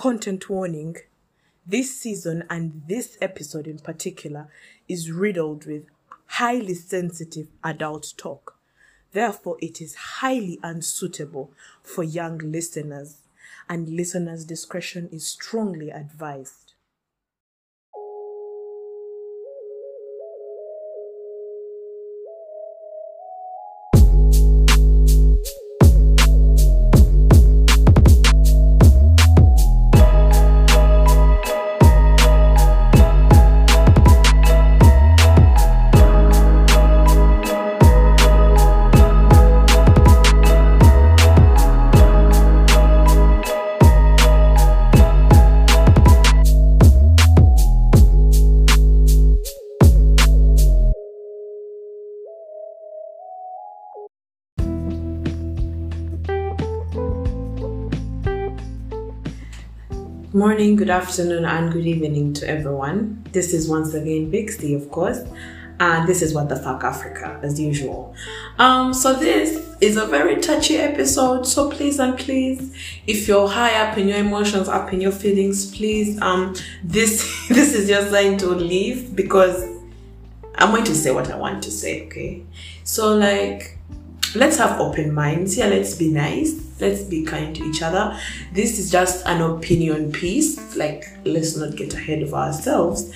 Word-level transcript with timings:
content 0.00 0.48
warning 0.48 0.96
this 1.66 1.94
season 1.94 2.42
and 2.48 2.80
this 2.88 3.18
episode 3.20 3.66
in 3.66 3.78
particular 3.78 4.48
is 4.88 5.12
riddled 5.12 5.66
with 5.66 5.84
highly 6.24 6.72
sensitive 6.72 7.48
adult 7.62 8.14
talk. 8.16 8.56
Therefore, 9.12 9.58
it 9.60 9.78
is 9.78 9.94
highly 10.22 10.58
unsuitable 10.62 11.52
for 11.82 12.02
young 12.02 12.38
listeners, 12.38 13.18
and 13.68 13.90
listeners' 13.90 14.46
discretion 14.46 15.06
is 15.12 15.26
strongly 15.26 15.90
advised. 15.90 16.69
Morning, 60.40 60.74
good 60.74 60.88
afternoon, 60.88 61.44
and 61.44 61.70
good 61.70 61.86
evening 61.86 62.32
to 62.32 62.48
everyone. 62.48 63.28
This 63.30 63.52
is 63.52 63.68
once 63.68 63.92
again 63.92 64.30
Bixby, 64.30 64.72
of 64.72 64.90
course, 64.90 65.18
and 65.78 66.08
this 66.08 66.22
is 66.22 66.32
What 66.32 66.48
the 66.48 66.56
Fuck 66.56 66.82
Africa, 66.82 67.38
as 67.42 67.60
usual. 67.60 68.14
Um, 68.58 68.94
so 68.94 69.12
this 69.12 69.76
is 69.82 69.98
a 69.98 70.06
very 70.06 70.40
touchy 70.40 70.78
episode, 70.78 71.46
so 71.46 71.68
please 71.68 71.98
and 71.98 72.18
please, 72.18 72.74
if 73.06 73.28
you're 73.28 73.48
high 73.48 73.86
up 73.86 73.98
in 73.98 74.08
your 74.08 74.16
emotions, 74.16 74.66
up 74.66 74.94
in 74.94 75.02
your 75.02 75.12
feelings, 75.12 75.76
please, 75.76 76.18
um, 76.22 76.54
this 76.82 77.20
this 77.50 77.74
is 77.74 77.90
your 77.90 78.08
sign 78.08 78.38
to 78.38 78.48
leave 78.48 79.14
because 79.14 79.62
I'm 80.54 80.70
going 80.70 80.84
to 80.84 80.94
say 80.94 81.10
what 81.10 81.30
I 81.30 81.36
want 81.36 81.62
to 81.64 81.70
say, 81.70 82.06
okay? 82.06 82.46
So 82.84 83.14
like 83.14 83.76
let's 84.34 84.56
have 84.58 84.80
open 84.80 85.12
minds 85.14 85.56
yeah 85.56 85.66
let's 85.66 85.94
be 85.94 86.10
nice. 86.10 86.66
Let's 86.80 87.02
be 87.02 87.24
kind 87.24 87.54
to 87.56 87.64
each 87.64 87.82
other. 87.82 88.18
This 88.54 88.78
is 88.78 88.90
just 88.90 89.26
an 89.26 89.42
opinion 89.42 90.12
piece. 90.12 90.76
Like 90.76 91.04
let's 91.24 91.54
not 91.54 91.76
get 91.76 91.92
ahead 91.92 92.22
of 92.22 92.32
ourselves. 92.32 93.12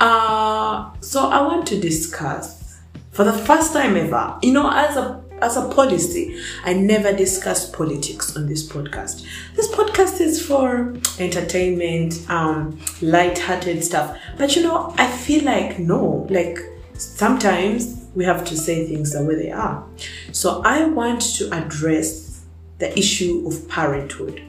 Uh 0.00 0.90
so 1.00 1.28
i 1.30 1.40
want 1.40 1.66
to 1.68 1.80
discuss 1.80 2.78
for 3.12 3.24
the 3.24 3.32
first 3.32 3.72
time 3.72 3.96
ever 3.96 4.38
you 4.42 4.52
know 4.52 4.70
as 4.70 4.94
a 4.96 5.22
as 5.40 5.56
a 5.56 5.68
policy 5.70 6.38
i 6.64 6.72
never 6.74 7.14
discuss 7.16 7.70
politics 7.70 8.36
on 8.36 8.46
this 8.46 8.66
podcast. 8.68 9.24
This 9.54 9.68
podcast 9.74 10.20
is 10.20 10.44
for 10.46 10.94
entertainment 11.18 12.14
um 12.28 12.78
light-hearted 13.00 13.82
stuff. 13.82 14.18
But 14.36 14.54
you 14.54 14.62
know 14.62 14.94
i 14.98 15.10
feel 15.10 15.44
like 15.44 15.78
no 15.78 16.26
like 16.28 16.58
sometimes 16.94 18.05
we 18.16 18.24
have 18.24 18.44
to 18.46 18.56
say 18.56 18.86
things 18.88 19.12
the 19.12 19.22
way 19.22 19.36
they 19.36 19.52
are. 19.52 19.84
So 20.32 20.62
I 20.64 20.86
want 20.86 21.20
to 21.36 21.54
address 21.54 22.42
the 22.78 22.98
issue 22.98 23.46
of 23.46 23.68
parenthood. 23.68 24.42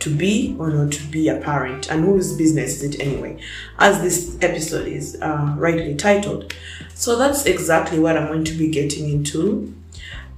To 0.00 0.10
be 0.14 0.54
or 0.60 0.70
not 0.70 0.92
to 0.92 1.02
be 1.08 1.28
a 1.28 1.40
parent, 1.40 1.90
and 1.90 2.04
whose 2.04 2.36
business 2.36 2.80
is 2.80 2.94
it 2.94 3.00
anyway? 3.00 3.40
As 3.80 4.00
this 4.00 4.38
episode 4.40 4.86
is 4.86 5.20
uh, 5.20 5.54
rightly 5.58 5.96
titled. 5.96 6.54
So 6.94 7.16
that's 7.16 7.46
exactly 7.46 7.98
what 7.98 8.16
I'm 8.16 8.28
going 8.28 8.44
to 8.44 8.54
be 8.54 8.68
getting 8.70 9.10
into. 9.10 9.74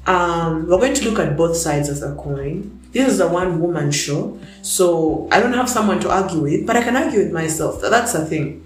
Um, 0.07 0.67
we're 0.67 0.79
going 0.79 0.95
to 0.95 1.11
look 1.11 1.19
at 1.19 1.37
both 1.37 1.57
sides 1.57 1.91
of 1.91 2.01
the 2.01 2.15
coin. 2.15 2.81
This 2.93 3.13
is 3.13 3.21
a 3.21 3.29
one 3.29 3.61
woman 3.61 3.91
show, 3.91 4.39
so 4.63 5.29
I 5.31 5.41
don't 5.41 5.53
have 5.53 5.69
someone 5.69 6.01
to 6.01 6.11
argue 6.11 6.41
with, 6.41 6.67
but 6.67 6.77
I 6.77 6.83
can 6.83 6.97
argue 6.97 7.19
with 7.19 7.33
myself. 7.33 7.83
That's 7.83 8.15
the 8.15 8.25
thing. 8.25 8.65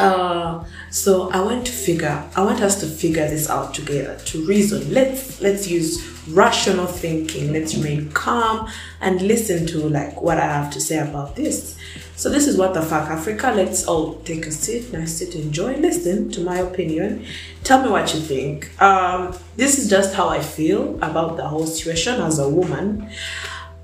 Uh, 0.00 0.64
so 0.90 1.30
I 1.30 1.40
want 1.40 1.66
to 1.66 1.72
figure, 1.72 2.24
I 2.34 2.42
want 2.42 2.60
us 2.62 2.80
to 2.80 2.86
figure 2.86 3.28
this 3.28 3.48
out 3.50 3.74
together, 3.74 4.18
to 4.26 4.44
reason. 4.46 4.92
Let's 4.92 5.40
let's 5.40 5.68
use 5.68 6.02
rational 6.28 6.86
thinking. 6.86 7.52
Let's 7.52 7.74
remain 7.76 8.10
calm 8.12 8.68
and 9.00 9.20
listen 9.22 9.66
to 9.68 9.88
like 9.88 10.20
what 10.20 10.38
I 10.38 10.46
have 10.46 10.72
to 10.72 10.80
say 10.80 10.98
about 10.98 11.36
this. 11.36 11.76
So 12.16 12.28
this 12.28 12.46
is 12.46 12.56
what 12.56 12.74
the 12.74 12.82
fuck 12.82 13.08
Africa. 13.08 13.52
Let's 13.54 13.86
all 13.86 14.14
take 14.20 14.46
a 14.46 14.50
seat, 14.50 14.92
nice 14.92 15.18
sit, 15.18 15.34
enjoy, 15.34 15.76
listen 15.76 16.30
to 16.32 16.40
my 16.42 16.58
opinion. 16.58 17.24
Tell 17.64 17.82
me 17.82 17.90
what 17.90 18.12
you 18.14 18.20
think. 18.20 18.70
Um, 18.80 19.34
this 19.56 19.78
is 19.78 19.88
just 19.88 20.14
how 20.14 20.28
I 20.28 20.40
feel 20.40 20.96
about 20.96 21.36
the 21.36 21.46
whole 21.46 21.66
situation 21.66 22.20
as 22.20 22.38
a 22.38 22.48
woman. 22.48 23.08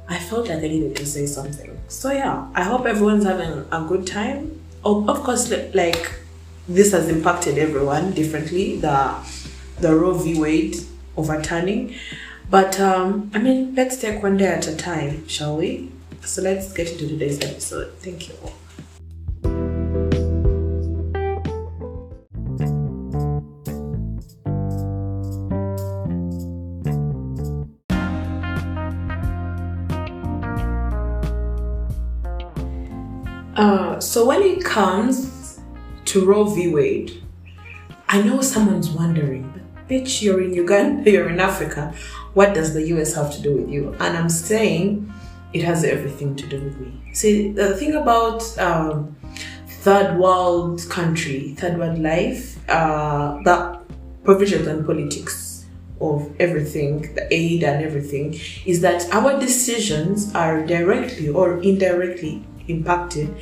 I 0.09 0.19
felt 0.19 0.49
like 0.49 0.59
I 0.59 0.69
needed 0.69 0.97
to 0.97 1.07
say 1.07 1.27
something. 1.27 1.79
So 1.89 2.13
yeah, 2.13 2.49
I 2.55 2.63
hope 2.63 2.87
everyone's 2.87 3.25
having 3.25 3.65
a 3.73 3.85
good 3.89 4.07
time 4.07 4.66
of, 4.87 5.09
of 5.09 5.23
course, 5.25 5.53
like 5.75 6.13
this 6.69 6.93
has 6.93 7.09
impacted 7.09 7.59
everyone 7.59 8.13
differently. 8.13 8.79
The 8.81 8.99
the 9.81 9.95
Roe 9.95 10.15
v. 10.15 10.39
Wade 10.41 10.77
overturning, 11.17 11.95
but 12.51 12.79
um, 12.81 13.31
I 13.35 13.39
mean, 13.39 13.75
let's 13.75 13.97
take 13.99 14.23
one 14.23 14.37
day 14.37 14.47
at 14.47 14.67
a 14.67 14.77
time, 14.77 15.27
shall 15.29 15.57
we? 15.57 15.91
So 16.23 16.43
let's 16.43 16.73
get 16.73 16.91
into 16.93 17.09
today's 17.09 17.41
episode. 17.43 17.93
Thank 17.99 18.29
you. 18.29 18.35
Uh, 18.45 18.51
so 34.17 34.25
when 34.25 34.43
it 34.43 34.65
comes 34.65 35.61
to 36.07 36.25
Roe 36.25 36.45
v. 36.45 36.69
Wade, 36.69 37.23
I 38.09 38.23
know 38.23 38.41
someone's 38.41 38.89
wondering, 38.89 39.43
but 39.53 39.89
bitch, 39.91 40.23
you're 40.23 40.41
in 40.41 40.55
Uganda, 40.55 41.11
you're 41.13 41.29
in 41.29 41.39
Africa. 41.39 41.95
What 42.33 42.55
does 42.55 42.73
the 42.73 42.83
US 42.95 43.13
have 43.13 43.31
to 43.35 43.43
do 43.43 43.53
with 43.53 43.69
you? 43.69 43.95
And 44.01 44.17
I'm 44.17 44.31
saying 44.31 45.13
it 45.53 45.63
has 45.65 45.85
everything 45.85 46.35
to 46.37 46.47
do 46.47 46.59
with 46.63 46.81
me. 46.81 46.99
See, 47.13 47.53
the 47.53 47.77
thing 47.77 47.93
about 47.93 48.41
um, 48.59 49.15
third 49.85 50.19
world 50.19 50.81
country, 50.89 51.55
third 51.59 51.77
world 51.77 51.99
life, 51.99 52.57
uh, 52.71 53.43
the 53.45 53.79
provisions 54.25 54.67
and 54.67 54.87
politics 54.87 55.67
of 56.01 56.35
everything, 56.41 57.15
the 57.15 57.29
aid 57.31 57.63
and 57.65 57.85
everything, 57.85 58.41
is 58.65 58.81
that 58.81 59.13
our 59.13 59.39
decisions 59.39 60.35
are 60.35 60.65
directly 60.65 61.29
or 61.29 61.59
indirectly 61.61 62.43
impacted 62.69 63.35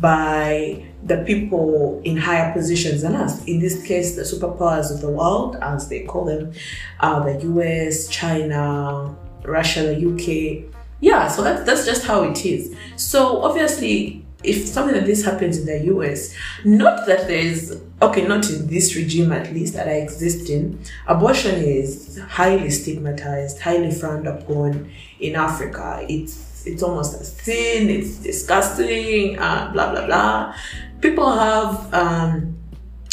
by 0.00 0.84
the 1.04 1.18
people 1.24 2.00
in 2.04 2.16
higher 2.16 2.52
positions 2.52 3.02
than 3.02 3.14
us. 3.14 3.44
In 3.44 3.60
this 3.60 3.84
case, 3.86 4.16
the 4.16 4.22
superpowers 4.22 4.92
of 4.92 5.00
the 5.00 5.10
world, 5.10 5.56
as 5.60 5.88
they 5.88 6.04
call 6.04 6.24
them, 6.24 6.52
uh, 7.00 7.22
the 7.24 7.40
US, 7.46 8.08
China, 8.08 9.14
Russia, 9.44 9.82
the 9.82 9.96
UK. 9.96 10.72
Yeah, 11.00 11.28
so 11.28 11.42
that's, 11.42 11.64
that's 11.64 11.84
just 11.84 12.04
how 12.04 12.22
it 12.22 12.44
is. 12.44 12.74
So 12.96 13.42
obviously, 13.42 14.24
if 14.44 14.66
something 14.66 14.94
like 14.94 15.06
this 15.06 15.24
happens 15.24 15.58
in 15.58 15.66
the 15.66 15.94
US, 15.94 16.34
not 16.64 17.06
that 17.06 17.26
there's, 17.28 17.80
okay, 18.00 18.26
not 18.26 18.48
in 18.50 18.66
this 18.66 18.94
regime 18.96 19.32
at 19.32 19.52
least 19.52 19.74
that 19.74 19.88
I 19.88 19.94
exist 19.94 20.50
in, 20.50 20.80
abortion 21.06 21.56
is 21.56 22.20
highly 22.28 22.70
stigmatized, 22.70 23.60
highly 23.60 23.90
frowned 23.90 24.26
upon 24.26 24.90
in 25.20 25.36
Africa. 25.36 26.04
It's 26.08 26.51
it's 26.66 26.82
almost 26.82 27.20
a 27.20 27.24
sin, 27.24 27.90
it's 27.90 28.18
disgusting, 28.18 29.38
uh, 29.38 29.70
blah, 29.72 29.92
blah, 29.92 30.06
blah. 30.06 30.54
People 31.00 31.30
have 31.32 31.92
um, 31.92 32.56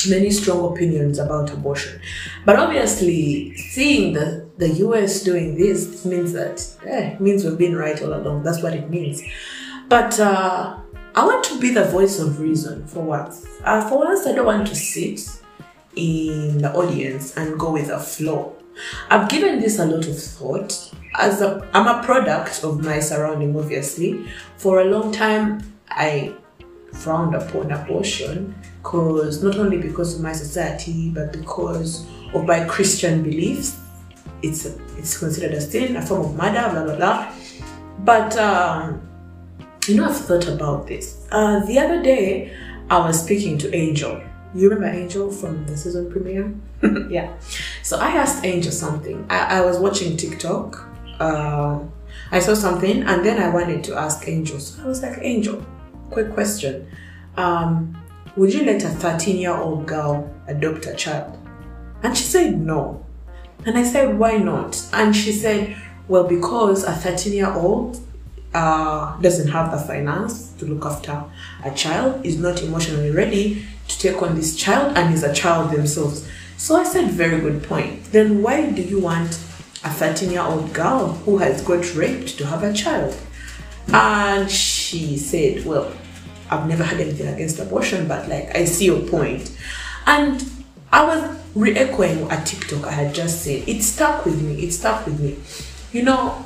many 0.07 0.29
strong 0.29 0.71
opinions 0.71 1.19
about 1.19 1.51
abortion. 1.51 1.99
But 2.45 2.57
obviously, 2.57 3.55
seeing 3.55 4.13
the, 4.13 4.49
the 4.57 4.69
US 4.85 5.23
doing 5.23 5.55
this 5.55 6.05
means 6.05 6.33
that, 6.33 6.65
eh, 6.85 7.17
means 7.19 7.43
we've 7.43 7.57
been 7.57 7.75
right 7.75 8.01
all 8.01 8.13
along. 8.13 8.43
That's 8.43 8.61
what 8.61 8.73
it 8.73 8.89
means. 8.89 9.21
But 9.87 10.19
uh, 10.19 10.77
I 11.15 11.25
want 11.25 11.43
to 11.45 11.59
be 11.59 11.71
the 11.71 11.85
voice 11.85 12.19
of 12.19 12.39
reason 12.39 12.85
for 12.87 13.01
once. 13.01 13.45
Uh, 13.63 13.87
for 13.89 13.99
once, 13.99 14.27
I 14.27 14.33
don't 14.33 14.45
want 14.45 14.67
to 14.67 14.75
sit 14.75 15.21
in 15.95 16.59
the 16.59 16.71
audience 16.73 17.35
and 17.35 17.59
go 17.59 17.71
with 17.71 17.87
the 17.87 17.99
flow. 17.99 18.55
I've 19.09 19.27
given 19.27 19.59
this 19.59 19.79
a 19.79 19.85
lot 19.85 20.07
of 20.07 20.17
thought 20.17 20.93
as 21.15 21.41
a, 21.41 21.67
I'm 21.73 21.87
a 21.87 22.03
product 22.03 22.63
of 22.63 22.83
my 22.83 22.99
surrounding, 22.99 23.57
obviously. 23.57 24.27
For 24.57 24.81
a 24.81 24.85
long 24.85 25.11
time, 25.11 25.61
I 25.89 26.33
frowned 26.93 27.35
upon 27.35 27.71
abortion 27.71 28.55
because 28.81 29.43
not 29.43 29.57
only 29.57 29.77
because 29.77 30.15
of 30.15 30.21
my 30.21 30.33
society, 30.33 31.09
but 31.09 31.31
because 31.33 32.05
of 32.33 32.45
my 32.45 32.65
Christian 32.65 33.23
beliefs. 33.23 33.79
It's 34.41 34.65
it's 34.97 35.17
considered 35.17 35.53
a 35.53 35.61
sin, 35.61 35.97
a 35.97 36.01
form 36.01 36.21
of 36.21 36.35
murder, 36.35 36.69
blah 36.71 36.83
blah 36.85 36.95
blah. 36.95 37.33
But 38.05 38.37
um, 38.37 39.01
you 39.87 39.95
know, 39.95 40.05
I've 40.05 40.15
thought 40.15 40.47
about 40.47 40.87
this. 40.87 41.27
Uh, 41.31 41.65
the 41.65 41.77
other 41.79 42.01
day, 42.01 42.55
I 42.89 42.99
was 42.99 43.21
speaking 43.21 43.57
to 43.59 43.75
Angel. 43.75 44.21
You 44.55 44.69
remember 44.69 44.97
Angel 44.97 45.29
from 45.29 45.65
the 45.67 45.75
season 45.77 46.09
premiere? 46.09 46.53
yeah. 47.09 47.37
So 47.83 47.97
I 47.97 48.09
asked 48.11 48.45
Angel 48.45 48.71
something. 48.71 49.25
I, 49.29 49.59
I 49.59 49.61
was 49.61 49.77
watching 49.77 50.15
TikTok. 50.15 50.88
Uh, 51.19 51.79
I 52.31 52.39
saw 52.39 52.53
something 52.53 53.03
and 53.03 53.25
then 53.25 53.41
I 53.41 53.49
wanted 53.49 53.83
to 53.85 53.95
ask 53.97 54.27
Angel. 54.27 54.59
So 54.59 54.83
I 54.83 54.87
was 54.87 55.01
like, 55.01 55.17
Angel, 55.21 55.65
quick 56.09 56.33
question. 56.33 56.87
Um, 57.37 57.97
would 58.35 58.53
you 58.53 58.63
let 58.63 58.83
a 58.83 58.89
13 58.89 59.37
year 59.37 59.53
old 59.55 59.85
girl 59.85 60.33
adopt 60.47 60.85
a 60.85 60.95
child? 60.95 61.37
And 62.03 62.17
she 62.17 62.23
said 62.23 62.59
no. 62.59 63.05
And 63.65 63.77
I 63.77 63.83
said, 63.83 64.17
why 64.17 64.37
not? 64.37 64.81
And 64.93 65.15
she 65.15 65.31
said, 65.31 65.75
well, 66.07 66.23
because 66.23 66.83
a 66.83 66.93
13 66.93 67.33
year 67.33 67.51
old 67.53 67.99
uh, 68.53 69.19
doesn't 69.19 69.49
have 69.49 69.71
the 69.71 69.77
finance 69.77 70.53
to 70.53 70.65
look 70.65 70.85
after 70.85 71.23
a 71.63 71.71
child, 71.71 72.25
is 72.25 72.37
not 72.37 72.63
emotionally 72.63 73.11
ready 73.11 73.65
to 73.87 73.99
take 73.99 74.21
on 74.21 74.35
this 74.35 74.55
child, 74.55 74.97
and 74.97 75.13
is 75.13 75.23
a 75.23 75.33
child 75.33 75.71
themselves. 75.71 76.27
So 76.57 76.75
I 76.75 76.83
said, 76.83 77.11
very 77.11 77.39
good 77.39 77.63
point. 77.63 78.05
Then 78.11 78.41
why 78.41 78.69
do 78.71 78.81
you 78.81 78.99
want 78.99 79.39
a 79.83 79.89
13 79.89 80.31
year 80.31 80.41
old 80.41 80.73
girl 80.73 81.13
who 81.25 81.37
has 81.37 81.61
got 81.61 81.95
raped 81.95 82.37
to 82.37 82.45
have 82.45 82.63
a 82.63 82.73
child? 82.73 83.15
And 83.91 84.49
she 84.49 85.17
said, 85.17 85.65
well, 85.65 85.91
I've 86.49 86.67
never 86.67 86.83
had 86.83 86.99
anything 86.99 87.27
against 87.27 87.59
abortion, 87.59 88.07
but 88.07 88.27
like 88.27 88.55
I 88.55 88.65
see 88.65 88.85
your 88.85 89.01
point. 89.01 89.55
And 90.05 90.43
I 90.91 91.05
was 91.05 91.39
re-echoing 91.55 92.31
a 92.31 92.43
TikTok 92.43 92.85
I 92.85 92.91
had 92.91 93.13
just 93.13 93.43
said. 93.43 93.67
It 93.67 93.83
stuck 93.83 94.25
with 94.25 94.41
me. 94.41 94.63
It 94.63 94.71
stuck 94.71 95.05
with 95.05 95.19
me. 95.19 95.37
You 95.91 96.03
know, 96.03 96.45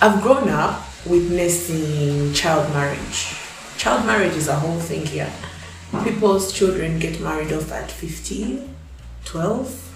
I've 0.00 0.22
grown 0.22 0.48
up 0.48 0.84
witnessing 1.06 2.32
child 2.32 2.72
marriage. 2.72 3.34
Child 3.76 4.06
marriage 4.06 4.34
is 4.34 4.48
a 4.48 4.54
whole 4.54 4.78
thing 4.78 5.04
here. 5.06 5.30
People's 6.04 6.52
children 6.52 6.98
get 6.98 7.20
married 7.20 7.52
off 7.52 7.72
at 7.72 7.90
15, 7.90 8.74
12, 9.24 9.94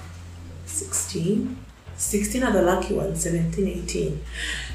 16. 0.66 1.56
16 2.02 2.42
are 2.42 2.52
the 2.52 2.62
lucky 2.62 2.94
ones, 2.94 3.22
17, 3.22 3.66
18. 3.84 4.20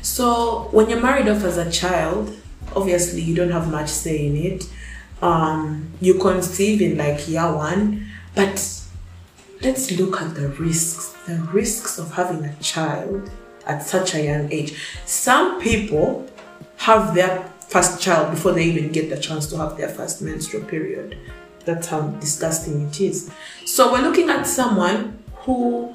So 0.02 0.70
when 0.72 0.90
you're 0.90 1.02
married 1.02 1.28
off 1.28 1.44
as 1.44 1.58
a 1.58 1.70
child, 1.70 2.36
obviously 2.76 3.22
you 3.22 3.36
don't 3.36 3.52
have 3.52 3.70
much 3.70 3.90
say 3.90 4.28
in 4.28 4.38
it. 4.38 4.70
Um, 5.22 5.92
you 6.00 6.16
conceive 6.16 6.82
in 6.82 6.98
like 6.98 7.28
year 7.28 7.54
one, 7.54 8.08
but 8.34 8.82
let's 9.62 9.92
look 9.92 10.22
at 10.22 10.36
the 10.36 10.48
risks. 10.50 11.14
The 11.28 11.36
risks 11.52 12.00
of 12.00 12.14
having 12.14 12.46
a 12.46 12.56
child 12.62 13.30
at 13.66 13.84
such 13.84 14.16
a 14.16 14.24
young 14.24 14.52
age. 14.52 14.74
Some 15.06 15.60
people 15.62 16.28
have 16.78 17.14
their 17.14 17.44
first 17.68 18.02
child 18.02 18.32
before 18.32 18.54
they 18.54 18.64
even 18.64 18.92
get 18.94 19.10
the 19.10 19.18
chance 19.18 19.48
to 19.48 19.58
have 19.58 19.76
their 19.78 19.90
first 19.90 20.22
menstrual 20.22 20.64
period. 20.64 21.18
That's 21.66 21.88
how 21.88 22.08
disgusting 22.08 22.88
it 22.88 23.02
is. 23.02 23.30
So 23.66 23.92
we're 23.92 24.02
looking 24.02 24.30
at 24.30 24.48
someone 24.48 25.22
who 25.36 25.94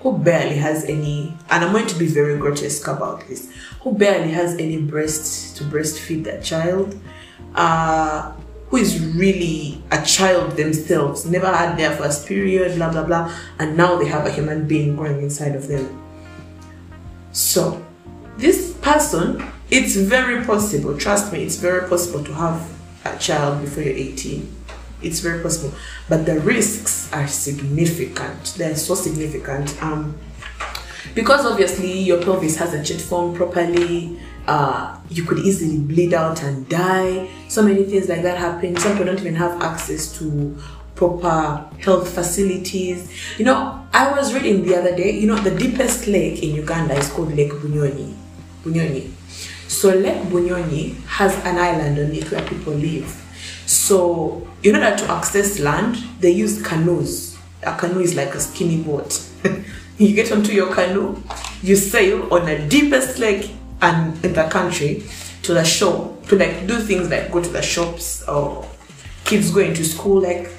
who 0.00 0.16
barely 0.18 0.56
has 0.56 0.84
any, 0.84 1.34
and 1.50 1.64
I'm 1.64 1.72
going 1.72 1.86
to 1.86 1.98
be 1.98 2.06
very 2.06 2.38
grotesque 2.38 2.86
about 2.86 3.26
this, 3.26 3.52
who 3.82 3.94
barely 3.94 4.30
has 4.30 4.54
any 4.54 4.80
breast 4.80 5.56
to 5.56 5.64
breastfeed 5.64 6.24
that 6.24 6.44
child, 6.44 6.98
uh, 7.54 8.32
who 8.68 8.76
is 8.76 9.04
really 9.14 9.82
a 9.90 10.04
child 10.04 10.52
themselves, 10.52 11.26
never 11.26 11.46
had 11.46 11.76
their 11.76 11.96
first 11.96 12.26
period, 12.26 12.76
blah 12.76 12.92
blah 12.92 13.04
blah, 13.04 13.34
and 13.58 13.76
now 13.76 13.96
they 13.96 14.06
have 14.06 14.26
a 14.26 14.30
human 14.30 14.68
being 14.68 14.94
growing 14.94 15.22
inside 15.22 15.56
of 15.56 15.66
them. 15.68 16.04
So, 17.32 17.84
this 18.36 18.74
person, 18.82 19.44
it's 19.70 19.96
very 19.96 20.44
possible, 20.44 20.96
trust 20.96 21.32
me, 21.32 21.42
it's 21.42 21.56
very 21.56 21.88
possible 21.88 22.22
to 22.24 22.32
have 22.34 22.70
a 23.04 23.18
child 23.18 23.62
before 23.62 23.82
you're 23.82 23.94
18. 23.94 24.57
It's 25.02 25.20
very 25.20 25.42
possible. 25.42 25.74
But 26.08 26.26
the 26.26 26.40
risks 26.40 27.12
are 27.12 27.28
significant. 27.28 28.54
They're 28.56 28.76
so 28.76 28.94
significant. 28.94 29.80
Um, 29.82 30.18
because 31.14 31.46
obviously 31.46 32.00
your 32.00 32.22
pelvis 32.22 32.56
hasn't 32.56 32.90
yet 32.90 33.00
formed 33.00 33.36
properly, 33.36 34.18
uh, 34.46 34.98
you 35.10 35.24
could 35.24 35.38
easily 35.38 35.78
bleed 35.78 36.14
out 36.14 36.42
and 36.42 36.68
die. 36.68 37.28
So 37.48 37.62
many 37.62 37.84
things 37.84 38.08
like 38.08 38.22
that 38.22 38.38
happen. 38.38 38.76
Some 38.76 38.92
people 38.92 39.06
don't 39.06 39.20
even 39.20 39.34
have 39.36 39.60
access 39.62 40.16
to 40.18 40.56
proper 40.94 41.64
health 41.80 42.12
facilities. 42.12 43.10
You 43.38 43.44
know, 43.44 43.86
I 43.92 44.12
was 44.12 44.34
reading 44.34 44.64
the 44.64 44.76
other 44.76 44.96
day, 44.96 45.12
you 45.12 45.26
know, 45.26 45.36
the 45.36 45.56
deepest 45.56 46.06
lake 46.06 46.42
in 46.42 46.54
Uganda 46.56 46.94
is 46.94 47.08
called 47.10 47.34
Lake 47.34 47.52
Bunyonyi. 47.52 48.14
Bunyonyi. 48.64 49.10
So 49.68 49.90
Lake 49.90 50.22
Bunyonyi 50.24 50.96
has 51.06 51.34
an 51.44 51.58
island 51.58 51.98
on 51.98 52.12
it 52.12 52.30
where 52.30 52.42
people 52.42 52.72
live. 52.72 53.24
So 53.68 54.48
in 54.62 54.76
order 54.76 54.96
to 54.96 55.10
access 55.10 55.58
land, 55.58 55.96
they 56.20 56.30
use 56.30 56.62
canoes. 56.62 57.38
A 57.62 57.76
canoe 57.76 58.00
is 58.00 58.14
like 58.14 58.34
a 58.34 58.40
skinny 58.40 58.82
boat. 58.82 59.22
you 59.98 60.14
get 60.14 60.32
onto 60.32 60.52
your 60.52 60.72
canoe, 60.74 61.22
you 61.62 61.76
sail 61.76 62.32
on 62.32 62.46
the 62.46 62.58
deepest 62.66 63.18
lake 63.18 63.50
and 63.82 64.24
in 64.24 64.32
the 64.32 64.48
country 64.48 65.04
to 65.42 65.52
the 65.52 65.64
shore 65.64 66.16
to 66.28 66.36
like 66.36 66.66
do 66.66 66.78
things 66.80 67.10
like 67.10 67.30
go 67.30 67.42
to 67.42 67.48
the 67.50 67.60
shops 67.60 68.26
or 68.26 68.66
kids 69.24 69.50
going 69.50 69.74
to 69.74 69.84
school 69.84 70.22
like 70.22 70.50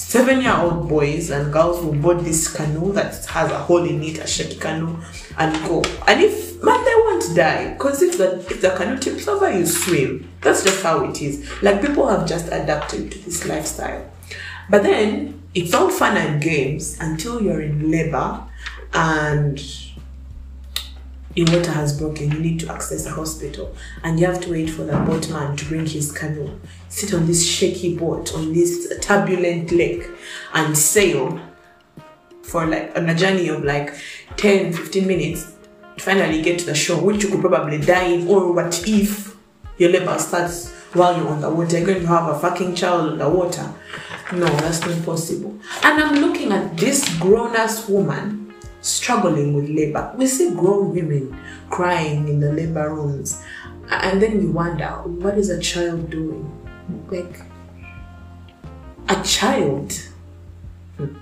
seven 0.00 0.40
year 0.40 0.56
old 0.56 0.88
boys 0.88 1.30
and 1.30 1.52
girls 1.52 1.84
will 1.84 1.94
board 1.94 2.20
this 2.20 2.52
canoe 2.52 2.92
that 2.92 3.24
has 3.26 3.50
a 3.50 3.58
hole 3.58 3.84
in 3.84 4.02
it, 4.02 4.18
a 4.18 4.26
shaky 4.26 4.56
canoe, 4.56 4.96
and 5.38 5.54
go. 5.66 5.82
And 6.06 6.20
if 6.20 6.62
man, 6.62 6.84
they 6.84 6.94
won't 6.94 7.36
die 7.36 7.72
because 7.74 8.02
if 8.02 8.18
the 8.18 8.38
if 8.38 8.60
the 8.60 8.70
canoe 8.70 8.98
tips 8.98 9.28
over, 9.28 9.50
you 9.52 9.66
swim. 9.66 10.30
That's 10.40 10.64
just 10.64 10.82
how 10.82 11.04
it 11.04 11.20
is. 11.20 11.48
Like 11.62 11.80
people 11.82 12.08
have 12.08 12.26
just 12.26 12.46
adapted 12.46 13.12
to 13.12 13.18
this 13.18 13.46
lifestyle. 13.46 14.10
But 14.68 14.82
then 14.82 15.42
it's 15.54 15.74
all 15.74 15.90
fun 15.90 16.16
and 16.16 16.40
games 16.40 16.96
until 17.00 17.42
you're 17.42 17.60
in 17.60 17.90
labor 17.90 18.44
and 18.92 19.60
your 21.34 21.46
water 21.56 21.70
has 21.70 21.98
broken, 21.98 22.30
you 22.32 22.40
need 22.40 22.60
to 22.60 22.72
access 22.72 23.06
a 23.06 23.10
hospital, 23.10 23.74
and 24.02 24.18
you 24.18 24.26
have 24.26 24.40
to 24.40 24.50
wait 24.50 24.68
for 24.68 24.82
the 24.82 24.96
boatman 24.98 25.56
to 25.56 25.64
bring 25.66 25.86
his 25.86 26.10
canoe, 26.10 26.58
sit 26.88 27.14
on 27.14 27.26
this 27.26 27.46
shaky 27.46 27.96
boat 27.96 28.34
on 28.34 28.52
this 28.52 28.92
turbulent 29.00 29.70
lake, 29.70 30.04
and 30.54 30.76
sail 30.76 31.40
for 32.42 32.66
like 32.66 32.96
on 32.96 33.08
a 33.08 33.14
journey 33.14 33.48
of 33.48 33.62
like 33.62 33.94
10 34.36 34.72
15 34.72 35.06
minutes 35.06 35.56
to 35.96 36.02
finally 36.02 36.42
get 36.42 36.58
to 36.58 36.66
the 36.66 36.74
shore, 36.74 37.00
which 37.00 37.22
you 37.22 37.30
could 37.30 37.40
probably 37.40 37.78
die 37.78 38.26
or 38.26 38.52
what 38.52 38.82
if 38.88 39.36
your 39.78 39.90
labor 39.90 40.18
starts 40.18 40.72
while 40.94 41.16
you're 41.16 41.28
on 41.28 41.40
the 41.40 41.48
water? 41.48 41.78
You're 41.78 41.86
going 41.86 42.00
to 42.00 42.06
have 42.08 42.28
a 42.28 42.38
fucking 42.38 42.74
child 42.74 43.12
on 43.12 43.18
the 43.18 43.28
water. 43.28 43.72
No, 44.32 44.46
that's 44.46 44.80
not 44.80 45.04
possible. 45.04 45.56
And 45.84 46.02
I'm 46.02 46.20
looking 46.20 46.50
at 46.52 46.76
this 46.76 47.08
grown 47.18 47.54
ass 47.54 47.88
woman 47.88 48.49
struggling 48.80 49.54
with 49.54 49.68
labor. 49.68 50.12
We 50.16 50.26
see 50.26 50.50
grown 50.54 50.94
women 50.94 51.36
crying 51.68 52.28
in 52.28 52.40
the 52.40 52.52
labor 52.52 52.94
rooms, 52.94 53.42
and 53.90 54.20
then 54.20 54.38
we 54.38 54.46
wonder, 54.46 54.88
what 55.04 55.36
is 55.36 55.50
a 55.50 55.60
child 55.60 56.10
doing? 56.10 56.50
Like, 57.10 57.40
a 59.08 59.22
child, 59.24 59.92
hmm. 60.96 61.14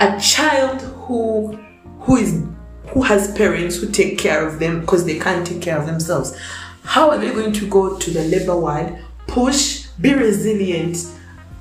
a 0.00 0.18
child 0.20 0.80
who 0.80 1.58
who 2.00 2.16
is 2.16 2.42
who 2.88 3.02
has 3.02 3.32
parents 3.36 3.76
who 3.76 3.90
take 3.90 4.18
care 4.18 4.46
of 4.46 4.58
them 4.58 4.80
because 4.80 5.04
they 5.04 5.18
can't 5.18 5.46
take 5.46 5.60
care 5.60 5.78
of 5.78 5.86
themselves. 5.86 6.38
How 6.82 7.10
are 7.10 7.18
they 7.18 7.30
going 7.30 7.52
to 7.54 7.68
go 7.68 7.96
to 7.96 8.10
the 8.10 8.24
labor 8.24 8.56
ward, 8.56 8.98
push, 9.26 9.86
be 10.00 10.14
resilient, 10.14 10.98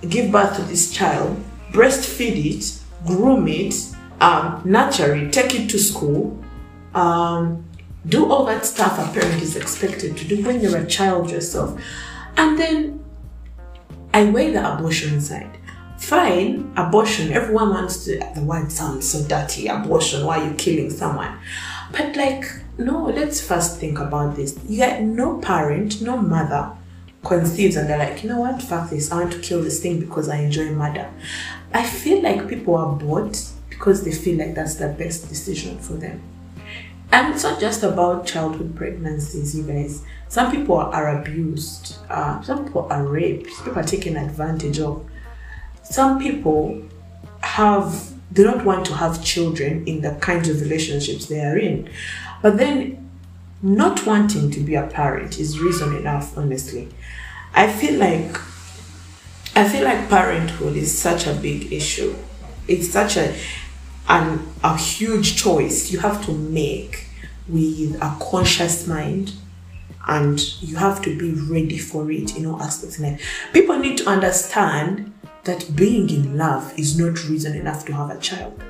give 0.10 0.32
birth 0.32 0.58
to 0.58 0.62
this 0.64 0.92
child, 0.92 1.42
breastfeed 1.72 2.46
it, 2.46 2.80
groom 3.08 3.48
it, 3.48 3.74
um, 4.24 4.62
nurture 4.64 5.14
it, 5.16 5.34
take 5.34 5.54
it 5.54 5.70
to 5.70 5.78
school, 5.78 6.42
um, 6.96 7.66
do 8.06 8.32
all 8.32 8.46
that 8.46 8.66
stuff 8.66 8.98
a 8.98 9.20
parent 9.20 9.42
is 9.42 9.56
expected 9.58 10.16
to 10.18 10.26
do 10.26 10.42
when 10.44 10.62
you're 10.62 10.78
a 10.78 10.88
child 10.88 11.30
yourself. 11.30 11.80
And 12.38 12.58
then 12.58 13.04
I 14.14 14.24
weigh 14.30 14.52
the 14.52 14.74
abortion 14.74 15.20
side. 15.20 15.58
Fine, 15.98 16.74
abortion, 16.76 17.34
everyone 17.34 17.70
wants 17.70 18.06
to, 18.06 18.20
the 18.36 18.42
word 18.42 18.72
sounds 18.72 19.10
so 19.10 19.26
dirty, 19.28 19.68
abortion, 19.68 20.26
why 20.26 20.40
are 20.40 20.50
you 20.50 20.54
killing 20.56 20.90
someone? 20.90 21.38
But 21.92 22.16
like, 22.16 22.46
no, 22.78 23.06
let's 23.06 23.46
first 23.46 23.78
think 23.80 24.00
about 24.00 24.36
this. 24.36 24.58
Yet 24.68 25.02
no 25.04 25.38
parent, 25.40 26.02
no 26.02 26.18
mother 26.18 26.72
conceives 27.24 27.76
and 27.76 27.90
they're 27.90 27.98
like, 27.98 28.24
you 28.24 28.30
know 28.30 28.40
what, 28.40 28.62
fuck 28.62 28.90
this, 28.90 29.12
I 29.12 29.20
want 29.20 29.34
to 29.34 29.40
kill 29.40 29.62
this 29.62 29.82
thing 29.82 30.00
because 30.00 30.30
I 30.30 30.38
enjoy 30.38 30.72
murder. 30.72 31.10
I 31.74 31.86
feel 31.86 32.22
like 32.22 32.50
people 32.50 32.76
are 32.76 32.96
bored 32.96 33.38
because 33.84 34.06
they 34.06 34.14
feel 34.14 34.38
like 34.38 34.56
that's 34.56 34.76
the 34.76 34.88
best 34.88 35.28
decision 35.28 35.78
for 35.78 35.96
them. 35.96 36.22
And 37.12 37.34
it's 37.34 37.44
not 37.44 37.60
just 37.60 37.84
about 37.84 38.26
childhood 38.26 38.78
pregnancies, 38.78 39.54
you 39.54 39.64
guys. 39.64 40.04
Some 40.30 40.54
people 40.54 40.78
are 40.78 41.20
abused, 41.20 41.98
uh, 42.10 42.42
some 42.44 42.64
people 42.64 42.88
are 42.90 43.06
raped, 43.06 43.48
people 43.48 43.78
are 43.78 43.84
taken 43.84 44.16
advantage 44.16 44.80
of. 44.80 45.06
Some 45.84 46.18
people 46.18 46.82
have, 47.42 48.14
they 48.32 48.44
don't 48.44 48.64
want 48.64 48.86
to 48.86 48.94
have 48.94 49.22
children 49.22 49.86
in 49.86 50.00
the 50.00 50.16
kinds 50.22 50.48
of 50.48 50.62
relationships 50.62 51.26
they 51.26 51.42
are 51.42 51.58
in. 51.58 51.90
But 52.42 52.56
then 52.56 53.10
not 53.62 54.06
wanting 54.06 54.50
to 54.52 54.62
be 54.62 54.76
a 54.76 54.88
parent 54.88 55.40
is 55.40 55.60
reason 55.60 55.94
enough, 55.98 56.38
honestly. 56.38 56.88
I 57.54 57.70
feel 57.70 58.00
like 58.00 58.38
I 59.58 59.68
feel 59.68 59.84
like 59.84 60.08
parenthood 60.10 60.78
is 60.78 60.98
such 60.98 61.28
a 61.28 61.34
big 61.34 61.74
issue. 61.74 62.16
It's 62.66 62.90
such 62.90 63.18
a 63.18 63.36
an 64.08 64.40
a 64.64 64.78
huge 64.78 65.36
choice 65.36 65.92
you 65.92 66.00
have 66.00 66.26
to 66.26 66.32
make 66.32 67.08
with 67.48 67.96
a 68.02 68.16
conscious 68.20 68.88
mind 68.88 69.34
and 70.08 70.62
you 70.62 70.76
have 70.76 71.02
to 71.02 71.18
be 71.18 71.32
ready 71.32 71.78
for 71.78 72.12
it 72.12 72.36
in 72.36 72.46
all 72.46 72.62
aspects 72.62 72.98
of 72.98 73.04
life. 73.04 73.50
People 73.54 73.78
need 73.80 73.98
to 73.98 74.10
understand 74.10 75.14
that 75.44 75.76
being 75.76 76.10
in 76.10 76.38
love 76.38 76.78
is 76.78 76.98
not 76.98 77.28
reason 77.28 77.56
enough 77.56 77.86
to 77.86 77.94
have 77.94 78.10
a 78.10 78.20
child. 78.20 78.62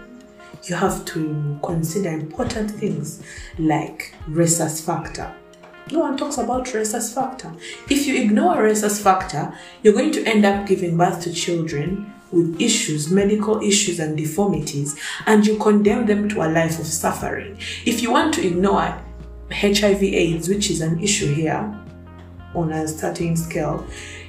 You 0.64 0.76
have 0.76 1.06
to 1.06 1.60
consider 1.64 2.10
important 2.10 2.72
things 2.72 3.22
like 3.60 4.16
rhesus 4.28 4.82
factor. 4.82 5.34
No 5.92 6.00
one 6.00 6.18
talks 6.18 6.38
about 6.38 6.74
rhesus 6.74 7.14
factor. 7.14 7.52
If 7.90 8.08
you 8.08 8.16
ignore 8.22 8.64
rhesus 8.64 9.02
factor, 9.02 9.54
you're 9.82 9.94
going 9.94 10.12
to 10.14 10.24
end 10.26 10.46
up 10.46 10.66
giving 10.66 10.98
birth 10.98 11.22
to 11.24 11.34
children 11.34 12.14
with 12.34 12.60
issues, 12.60 13.12
medical 13.12 13.62
issues, 13.62 14.00
and 14.00 14.18
deformities, 14.18 15.00
and 15.28 15.46
you 15.46 15.58
condemn 15.58 16.06
them 16.06 16.28
to 16.30 16.42
a 16.42 16.50
life 16.50 16.80
of 16.80 16.88
suffering. 16.88 17.58
If 17.86 18.02
you 18.02 18.12
want 18.12 18.34
to 18.36 18.46
ignore 18.46 19.00
HIV/AIDS, 19.52 20.50
which 20.50 20.70
is 20.70 20.82
an 20.82 21.00
issue 21.00 21.34
here 21.34 21.80
on 22.56 22.72
a 22.72 22.88
starting 22.88 23.36
scale, 23.36 23.86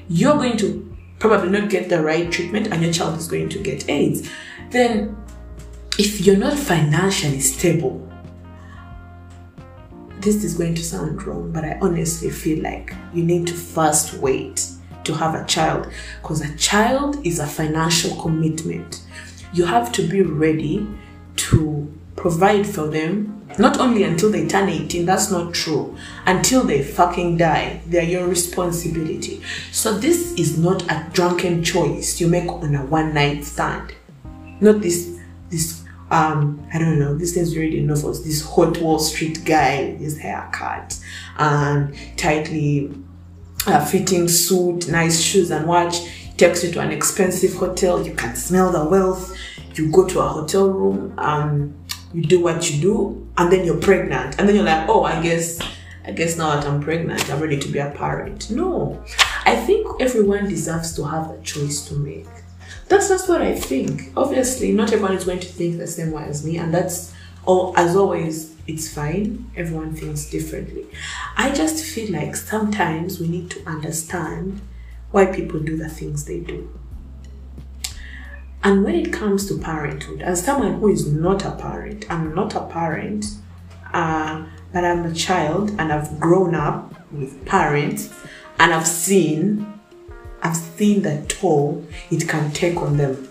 you're 0.09 0.37
going 0.37 0.59
to 0.59 0.95
probably 1.19 1.49
not 1.49 1.71
get 1.71 1.89
the 1.89 2.03
right 2.03 2.31
treatment 2.31 2.69
and 2.69 2.83
your 2.83 2.93
child 2.93 3.19
is 3.19 3.27
going 3.27 3.49
to 3.49 3.59
get 3.59 3.89
AIDS. 3.89 4.29
Then, 4.71 5.17
if 5.99 6.21
you're 6.21 6.37
not 6.37 6.59
financially 6.59 7.41
stable, 7.41 8.07
this 10.21 10.45
is 10.45 10.55
going 10.55 10.75
to 10.75 10.83
sound 10.83 11.23
wrong, 11.23 11.53
but 11.53 11.65
I 11.65 11.79
honestly 11.81 12.31
feel 12.31 12.63
like 12.63 12.95
you 13.13 13.23
need 13.25 13.47
to 13.47 13.55
first 13.55 14.15
wait 14.15 14.74
to 15.05 15.15
have 15.15 15.35
a 15.35 15.45
child 15.47 15.89
because 16.21 16.41
a 16.41 16.57
child 16.57 17.25
is 17.27 17.39
a 17.39 17.47
financial 17.47 18.21
commitment. 18.21 19.03
You 19.53 19.67
have 19.67 19.93
to 19.93 20.07
be 20.07 20.23
ready 20.23 20.87
to 21.37 21.93
provide 22.17 22.67
for 22.67 22.87
them 22.89 23.35
not 23.59 23.79
only 23.79 24.03
until 24.03 24.31
they 24.31 24.47
turn 24.47 24.69
18, 24.69 25.07
that's 25.07 25.31
not 25.31 25.55
true. 25.55 25.97
Until 26.27 26.65
they 26.65 26.83
fucking 26.83 27.37
die, 27.37 27.83
they're 27.87 28.03
your 28.03 28.27
responsibility. 28.27 29.43
So 29.71 29.97
this 29.97 30.33
is 30.35 30.59
not 30.59 30.83
a 30.91 31.07
drunken 31.13 31.63
choice 31.63 32.21
you 32.21 32.27
make 32.27 32.49
on 32.51 32.75
a 32.75 32.85
one 32.85 33.15
night 33.15 33.45
stand. 33.45 33.95
Not 34.61 34.81
this, 34.81 35.19
this, 35.51 35.85
um, 36.11 36.67
I 36.73 36.79
don't 36.79 36.99
know, 36.99 37.17
this 37.17 37.37
is 37.37 37.57
really 37.57 37.81
novels, 37.81 38.25
this 38.25 38.45
hot 38.45 38.79
Wall 38.79 38.99
Street 38.99 39.45
guy 39.45 39.93
his 39.97 40.19
haircut 40.19 40.99
and 41.39 41.95
tightly 42.17 42.93
uh, 43.67 43.85
fitting 43.85 44.29
suit, 44.29 44.89
nice 44.89 45.21
shoes 45.21 45.51
and 45.51 45.67
watch, 45.67 46.01
takes 46.37 46.65
you 46.65 46.73
to 46.73 46.81
an 46.81 46.91
expensive 46.91 47.55
hotel, 47.55 48.05
you 48.07 48.15
can 48.15 48.35
smell 48.37 48.73
the 48.73 48.85
wealth, 48.85 49.37
you 49.75 49.91
go 49.91 50.07
to 50.07 50.21
a 50.21 50.29
hotel 50.29 50.69
room, 50.69 51.15
um, 51.19 51.75
you 52.13 52.23
do 52.23 52.41
what 52.41 52.71
you 52.71 52.81
do, 52.81 53.29
and 53.37 53.53
then 53.53 53.65
you're 53.65 53.81
pregnant, 53.81 54.39
and 54.39 54.49
then 54.49 54.55
you're 54.55 54.65
like, 54.65 54.89
oh, 54.89 55.05
I 55.05 55.21
guess, 55.23 55.61
I 56.05 56.13
guess 56.13 56.37
now 56.37 56.55
that 56.55 56.67
I'm 56.67 56.81
pregnant, 56.81 57.31
I'm 57.31 57.41
ready 57.41 57.59
to 57.59 57.69
be 57.69 57.79
a 57.79 57.91
parent. 57.91 58.51
No, 58.51 59.03
I 59.45 59.57
think 59.57 59.87
everyone 60.01 60.49
deserves 60.49 60.95
to 60.97 61.05
have 61.05 61.31
a 61.31 61.41
choice 61.43 61.87
to 61.89 61.95
make. 61.95 62.27
That's 62.89 63.09
just 63.09 63.29
what 63.29 63.41
I 63.41 63.55
think. 63.55 64.13
Obviously, 64.17 64.73
not 64.73 64.93
everyone 64.93 65.17
is 65.17 65.25
going 65.25 65.41
to 65.41 65.49
think 65.49 65.79
the 65.79 65.87
same 65.87 66.13
way 66.13 66.25
as 66.25 66.45
me, 66.45 66.59
and 66.59 66.73
that's 66.73 67.15
all. 67.47 67.75
As 67.77 67.97
always, 67.97 68.54
it's 68.67 68.93
fine. 68.93 69.51
Everyone 69.57 69.95
thinks 69.95 70.31
differently. 70.31 70.87
I 71.37 71.53
just 71.53 71.85
feel 71.85 72.13
like 72.13 72.37
sometimes 72.37 73.21
we 73.21 73.29
need 73.29 73.51
to 73.51 73.67
understand 73.67 74.61
why 75.11 75.27
people 75.27 75.61
do 75.61 75.77
the 75.77 75.89
things 75.89 76.25
they 76.25 76.41
do. 76.41 76.71
And 78.63 78.83
when 78.83 78.95
it 78.95 79.13
comes 79.13 79.47
to 79.49 79.59
parenthood, 79.59 80.23
as 80.23 80.43
someone 80.43 80.81
who 80.81 80.89
is 80.89 81.07
not 81.13 81.45
a 81.45 81.53
parent, 81.53 82.11
I'm 82.11 82.35
not 82.35 82.55
a 82.55 82.63
parent, 82.63 83.27
uh, 83.93 84.47
but 84.73 84.85
I'm 84.85 85.05
a 85.05 85.15
child 85.15 85.71
and 85.79 85.93
I've 85.93 86.19
grown 86.19 86.55
up 86.55 86.95
with 87.13 87.45
parents 87.45 88.13
and 88.59 88.73
I've 88.73 88.87
seen, 88.87 89.81
I've 90.43 90.57
seen 90.57 91.03
the 91.03 91.25
toll 91.29 91.87
it 92.11 92.27
can 92.27 92.51
take 92.53 92.77
on 92.79 92.97
them. 92.97 93.29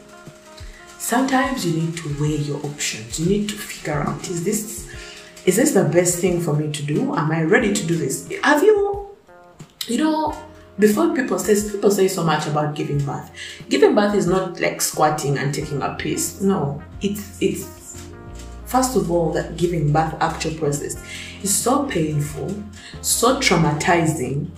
Sometimes 0.99 1.65
you 1.65 1.81
need 1.81 1.97
to 1.97 2.15
weigh 2.21 2.37
your 2.37 2.63
options. 2.65 3.19
You 3.19 3.25
need 3.25 3.49
to 3.49 3.55
figure 3.55 4.01
out, 4.01 4.29
is 4.29 4.45
this, 4.45 4.82
is 5.45 5.57
this 5.57 5.73
the 5.73 5.83
best 5.83 6.19
thing 6.19 6.39
for 6.39 6.53
me 6.53 6.71
to 6.71 6.83
do? 6.83 7.15
Am 7.15 7.31
I 7.31 7.43
ready 7.43 7.73
to 7.73 7.85
do 7.85 7.95
this? 7.95 8.31
Have 8.43 8.63
you, 8.63 9.09
you 9.87 9.97
know, 9.97 10.35
before 10.79 11.13
people 11.13 11.37
say 11.37 11.71
people 11.71 11.91
say 11.91 12.07
so 12.07 12.23
much 12.23 12.47
about 12.47 12.73
giving 12.73 12.97
birth 13.05 13.29
giving 13.69 13.93
birth 13.93 14.15
is 14.15 14.25
not 14.25 14.59
like 14.59 14.81
squatting 14.81 15.37
and 15.37 15.53
taking 15.53 15.81
a 15.83 15.93
piss 15.99 16.41
no 16.41 16.81
it's 17.01 17.37
it's 17.41 18.07
first 18.65 18.95
of 18.95 19.11
all 19.11 19.31
that 19.31 19.55
giving 19.55 19.93
birth 19.93 20.15
actual 20.19 20.51
process 20.55 20.95
is 21.43 21.55
so 21.55 21.85
painful 21.85 22.49
so 23.01 23.37
traumatizing 23.39 24.49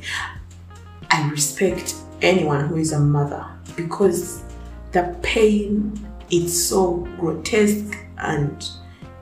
i 1.12 1.30
respect 1.30 1.96
anyone 2.22 2.68
who 2.68 2.78
is 2.78 2.94
a 2.94 3.00
mother 3.00 3.46
because 3.76 4.42
the 4.94 5.18
pain 5.22 5.94
is 6.32 6.70
so 6.70 7.00
grotesque 7.20 7.98
and 8.20 8.70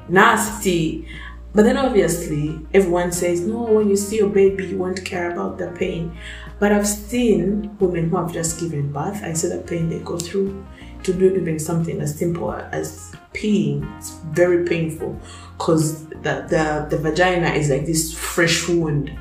nasty 0.10 1.08
but 1.54 1.64
then 1.64 1.78
obviously 1.78 2.60
everyone 2.74 3.12
says 3.12 3.42
no 3.42 3.64
when 3.64 3.90
you 3.90 3.96
see 3.96 4.18
your 4.18 4.30
baby 4.30 4.66
you 4.66 4.78
won't 4.78 5.04
care 5.06 5.32
about 5.32 5.58
the 5.58 5.68
pain 5.68 6.16
but 6.64 6.72
I've 6.72 6.88
seen 6.88 7.76
women 7.80 8.10
who 8.10 8.16
have 8.16 8.32
just 8.32 8.58
given 8.58 8.94
birth. 8.94 9.22
I 9.22 9.34
see 9.34 9.50
the 9.50 9.58
pain 9.58 9.90
they 9.90 10.00
go 10.00 10.18
through 10.18 10.66
to 11.04 11.14
do 11.14 11.36
even 11.36 11.60
something 11.60 12.00
as 12.00 12.18
simple 12.18 12.54
as 12.54 13.14
peeing. 13.34 13.98
It's 13.98 14.12
very 14.32 14.66
painful 14.66 15.20
because 15.58 16.08
the, 16.08 16.46
the, 16.48 16.88
the 16.90 16.98
vagina 16.98 17.50
is 17.50 17.70
like 17.70 17.86
this 17.86 18.14
fresh 18.14 18.68
wound. 18.70 19.12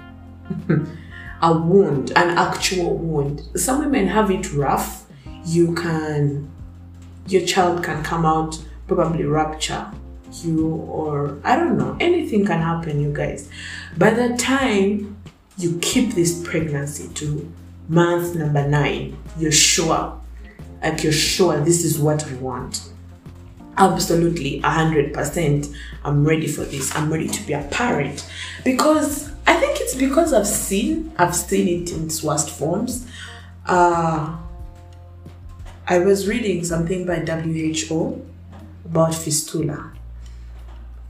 a 1.43 1.53
wound, 1.53 2.13
an 2.13 2.39
actual 2.39 2.97
wound. 2.97 3.43
Some 3.57 3.81
women 3.81 4.07
have 4.07 4.31
it 4.31 4.53
rough. 4.53 5.07
You 5.45 5.75
can, 5.75 6.49
your 7.27 7.45
child 7.45 7.83
can 7.83 8.05
come 8.05 8.25
out, 8.25 8.57
probably 8.87 9.25
rupture 9.25 9.91
you, 10.43 10.67
or 10.69 11.39
I 11.45 11.57
don't 11.57 11.79
know, 11.79 11.97
anything 12.01 12.45
can 12.47 12.61
happen, 12.61 13.01
you 13.01 13.13
guys. 13.13 13.49
By 13.97 14.11
the 14.11 14.37
time 14.37 15.17
you 15.59 15.79
keep 15.81 16.15
this 16.15 16.43
pregnancy 16.47 17.09
to 17.15 17.53
month 17.89 18.35
number 18.35 18.67
nine, 18.67 19.17
you're 19.39 19.53
sure, 19.53 20.21
like 20.83 21.03
you're 21.03 21.13
sure 21.13 21.61
this 21.61 21.85
is 21.85 21.99
what 21.99 22.27
I 22.27 22.35
want. 22.35 22.89
Absolutely, 23.77 24.61
100%. 24.61 25.75
I'm 26.05 26.25
ready 26.27 26.47
for 26.47 26.65
this. 26.65 26.95
I'm 26.95 27.11
ready 27.11 27.29
to 27.29 27.47
be 27.47 27.55
a 27.55 27.63
parent. 27.71 28.29
Because 28.65 29.31
I 29.47 29.55
think 29.55 29.81
it's 29.81 29.95
because 29.95 30.33
I've 30.33 30.47
seen, 30.47 31.13
I've 31.17 31.35
seen 31.35 31.83
it 31.83 31.93
in 31.93 32.05
its 32.07 32.23
worst 32.23 32.51
forms. 32.51 33.07
Uh, 33.65 34.37
I 35.89 35.99
was 35.99 36.29
reading 36.29 36.65
something 36.65 37.07
by 37.07 37.21
WHO 37.21 38.25
about 38.85 39.15
fistula. 39.15 39.93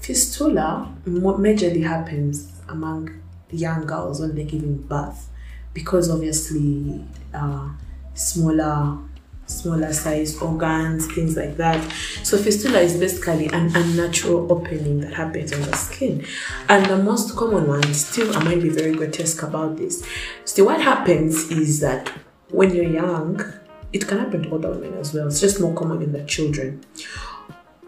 Fistula 0.03 0.93
majorly 1.07 1.85
happens 1.85 2.51
among 2.69 3.23
young 3.53 3.87
girls 3.87 4.21
when 4.21 4.35
they're 4.35 4.45
giving 4.45 4.79
birth 4.79 5.29
because 5.73 6.11
obviously 6.11 7.05
uh, 7.33 7.69
smaller 8.15 8.99
smaller 9.47 9.93
size 9.93 10.41
organs 10.43 11.07
things 11.13 11.37
like 11.37 11.57
that. 11.57 11.81
So 12.25 12.37
fistula 12.37 12.81
is 12.81 12.97
basically 12.99 13.47
an 13.47 13.71
unnatural 13.77 14.51
opening 14.51 15.01
that 15.03 15.13
happens 15.13 15.53
on 15.53 15.61
the 15.63 15.77
skin. 15.77 16.27
And 16.69 16.85
the 16.87 16.97
most 16.97 17.37
common 17.37 17.69
one 17.69 17.95
still 17.95 18.37
i 18.37 18.43
might 18.43 18.61
be 18.61 18.71
very 18.71 18.93
grotesque 18.95 19.43
about 19.45 19.77
this. 19.77 20.05
Still 20.45 20.67
what 20.67 20.81
happens 20.81 21.49
is 21.53 21.79
that 21.79 22.09
when 22.51 22.75
you're 22.75 22.91
young 22.91 23.41
it 23.93 24.09
can 24.09 24.19
happen 24.19 24.43
to 24.43 24.51
older 24.51 24.71
women 24.71 24.95
as 24.95 25.15
well. 25.15 25.29
It's 25.29 25.41
just 25.41 25.61
more 25.61 25.75
common 25.75 26.03
in 26.03 26.11
the 26.13 26.25
children 26.25 26.83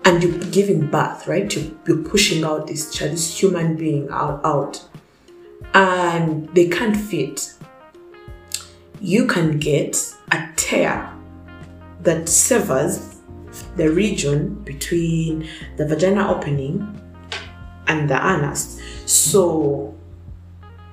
and 0.05 0.23
you're 0.23 0.39
giving 0.51 0.87
birth 0.91 1.27
right? 1.27 1.55
You're, 1.55 2.05
pushing 2.05 2.45
out 2.45 2.67
this 2.67 2.93
child 2.93 3.13
this 3.13 3.39
human 3.39 3.77
being 3.77 4.09
out 4.11 4.45
out. 4.45 4.83
And 5.73 6.49
they 6.55 6.69
can't 6.69 6.97
fit, 6.97 7.55
you 9.01 9.27
can 9.27 9.59
get 9.59 9.97
a 10.31 10.49
tear 10.57 11.13
that 12.01 12.29
severs 12.29 13.17
the 13.77 13.91
region 13.91 14.55
between 14.63 15.49
the 15.77 15.87
vagina 15.87 16.31
opening 16.31 17.01
and 17.87 18.09
the 18.09 18.15
anus. 18.15 18.81
So 19.07 19.95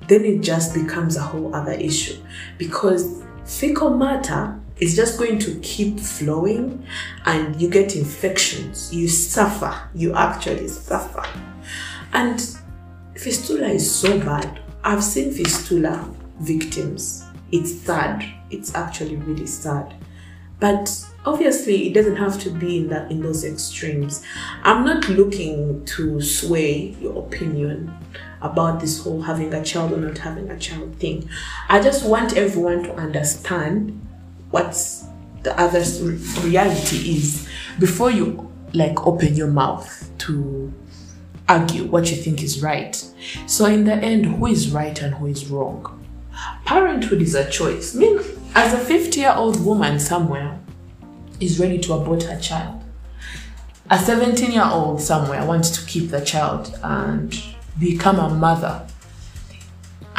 then 0.07 0.25
it 0.25 0.41
just 0.41 0.73
becomes 0.73 1.15
a 1.15 1.21
whole 1.21 1.53
other 1.55 1.73
issue. 1.73 2.17
Because 2.57 3.23
fecal 3.45 3.91
matter 3.91 4.60
is 4.81 4.95
just 4.95 5.19
going 5.19 5.37
to 5.37 5.59
keep 5.61 5.99
flowing 5.99 6.83
and 7.25 7.61
you 7.61 7.69
get 7.69 7.95
infections. 7.95 8.93
You 8.93 9.07
suffer. 9.07 9.73
You 9.93 10.13
actually 10.15 10.67
suffer. 10.67 11.23
And 12.13 12.57
fistula 13.15 13.67
is 13.67 13.89
so 13.93 14.19
bad. 14.19 14.59
I've 14.83 15.03
seen 15.03 15.31
fistula 15.31 16.09
victims. 16.39 17.23
It's 17.51 17.71
sad. 17.71 18.25
It's 18.49 18.73
actually 18.73 19.17
really 19.17 19.45
sad. 19.45 19.93
But 20.59 21.05
obviously 21.25 21.87
it 21.87 21.93
doesn't 21.93 22.15
have 22.15 22.39
to 22.41 22.49
be 22.49 22.77
in 22.77 22.89
that 22.89 23.11
in 23.11 23.21
those 23.21 23.43
extremes. 23.43 24.23
I'm 24.63 24.83
not 24.83 25.07
looking 25.09 25.85
to 25.85 26.21
sway 26.21 26.95
your 26.99 27.23
opinion 27.23 27.93
about 28.41 28.79
this 28.79 29.03
whole 29.03 29.21
having 29.21 29.53
a 29.53 29.63
child 29.63 29.93
or 29.93 29.97
not 29.97 30.17
having 30.17 30.49
a 30.49 30.57
child 30.57 30.95
thing. 30.95 31.29
I 31.69 31.79
just 31.79 32.03
want 32.03 32.35
everyone 32.35 32.81
to 32.83 32.95
understand 32.95 34.07
what's 34.51 35.05
the 35.43 35.59
other 35.59 35.83
reality 36.47 37.15
is 37.17 37.47
before 37.79 38.11
you 38.11 38.51
like 38.73 39.05
open 39.07 39.35
your 39.35 39.47
mouth 39.47 40.09
to 40.19 40.71
argue 41.49 41.85
what 41.85 42.09
you 42.09 42.17
think 42.17 42.41
is 42.43 42.61
right. 42.61 42.95
So 43.47 43.65
in 43.65 43.83
the 43.83 43.95
end, 43.95 44.25
who 44.25 44.45
is 44.47 44.69
right 44.71 44.99
and 45.01 45.15
who 45.15 45.27
is 45.27 45.47
wrong? 45.47 45.97
Parenthood 46.65 47.21
is 47.21 47.35
a 47.35 47.49
choice. 47.49 47.95
I 47.95 47.99
mean, 47.99 48.19
as 48.55 48.73
a 48.73 48.77
50 48.77 49.19
year 49.19 49.33
old 49.35 49.63
woman 49.63 49.99
somewhere 49.99 50.59
is 51.39 51.59
ready 51.59 51.79
to 51.79 51.93
abort 51.93 52.23
her 52.23 52.39
child, 52.39 52.81
a 53.89 53.99
17 53.99 54.51
year 54.51 54.69
old 54.71 55.01
somewhere 55.01 55.45
wants 55.45 55.69
to 55.71 55.85
keep 55.85 56.09
the 56.09 56.21
child 56.21 56.79
and 56.83 57.37
become 57.79 58.19
a 58.19 58.29
mother. 58.29 58.85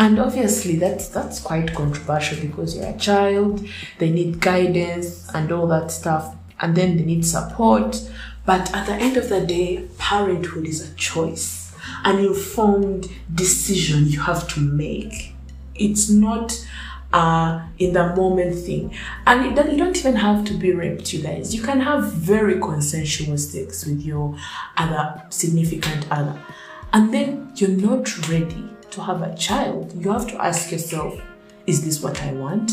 And 0.03 0.19
obviously 0.19 0.75
that's 0.75 1.07
that's 1.07 1.39
quite 1.39 1.73
controversial 1.77 2.41
because 2.41 2.75
you're 2.75 2.89
a 2.89 2.99
child, 2.99 3.65
they 3.99 4.11
need 4.11 4.41
guidance 4.41 5.33
and 5.33 5.53
all 5.53 5.69
that 5.69 5.93
stuff, 5.93 6.35
and 6.59 6.75
then 6.75 6.97
they 6.97 7.05
need 7.05 7.25
support. 7.25 8.03
But 8.45 8.75
at 8.75 8.87
the 8.87 8.95
end 8.95 9.17
of 9.17 9.29
the 9.29 9.47
day, 9.47 9.89
parenthood 9.99 10.67
is 10.67 10.91
a 10.91 10.93
choice, 10.97 11.73
an 12.03 12.19
informed 12.19 13.13
decision 13.33 14.09
you 14.09 14.19
have 14.23 14.49
to 14.55 14.61
make. 14.61 15.37
It's 15.77 16.11
not 16.11 16.67
uh, 17.13 17.65
in 17.79 17.93
the 17.93 18.13
moment 18.17 18.57
thing. 18.57 18.93
And 19.25 19.57
it, 19.57 19.71
you 19.71 19.79
don't 19.79 19.97
even 19.97 20.17
have 20.17 20.45
to 20.47 20.55
be 20.55 20.73
raped, 20.73 21.13
you 21.13 21.23
guys. 21.23 21.55
You 21.55 21.63
can 21.63 21.79
have 21.79 22.13
very 22.13 22.59
consensual 22.59 23.39
sex 23.39 23.87
with 23.87 24.03
your 24.03 24.37
other 24.77 25.23
significant 25.31 26.11
other. 26.11 26.37
And 26.93 27.15
then 27.15 27.53
you're 27.55 27.71
not 27.71 28.29
ready 28.29 28.69
to 28.93 29.03
have 29.03 29.23
a 29.23 29.35
child. 29.37 29.93
You 29.97 30.13
have 30.13 30.27
to 30.29 30.45
ask 30.45 30.71
yourself, 30.71 31.21
is 31.67 31.85
this 31.85 32.03
what 32.03 32.21
I 32.23 32.33
want? 32.33 32.73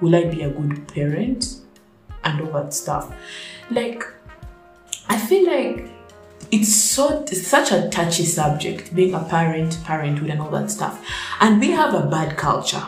Will 0.00 0.16
I 0.16 0.24
be 0.24 0.42
a 0.42 0.50
good 0.50 0.86
parent? 0.88 1.60
And 2.24 2.40
all 2.40 2.52
that 2.52 2.72
stuff. 2.72 3.14
Like, 3.70 4.04
I 5.08 5.18
feel 5.18 5.46
like 5.46 5.90
it's 6.50 6.74
so 6.74 7.22
it's 7.22 7.46
such 7.46 7.72
a 7.72 7.88
touchy 7.88 8.24
subject, 8.24 8.94
being 8.94 9.14
a 9.14 9.24
parent, 9.24 9.78
parenthood, 9.84 10.30
and 10.30 10.40
all 10.40 10.50
that 10.50 10.70
stuff. 10.70 11.04
And 11.40 11.60
we 11.60 11.70
have 11.70 11.94
a 11.94 12.06
bad 12.06 12.36
culture 12.36 12.86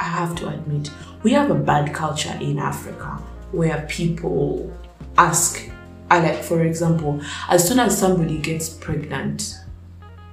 I 0.00 0.04
have 0.04 0.34
to 0.36 0.48
admit, 0.48 0.90
we 1.22 1.32
have 1.32 1.50
a 1.50 1.54
bad 1.54 1.92
culture 1.92 2.34
in 2.40 2.58
Africa 2.58 3.22
where 3.52 3.86
people 3.86 4.72
ask, 5.18 5.62
I 6.10 6.20
like, 6.20 6.42
for 6.42 6.64
example, 6.64 7.20
as 7.50 7.68
soon 7.68 7.78
as 7.78 7.98
somebody 7.98 8.38
gets 8.38 8.70
pregnant, 8.70 9.56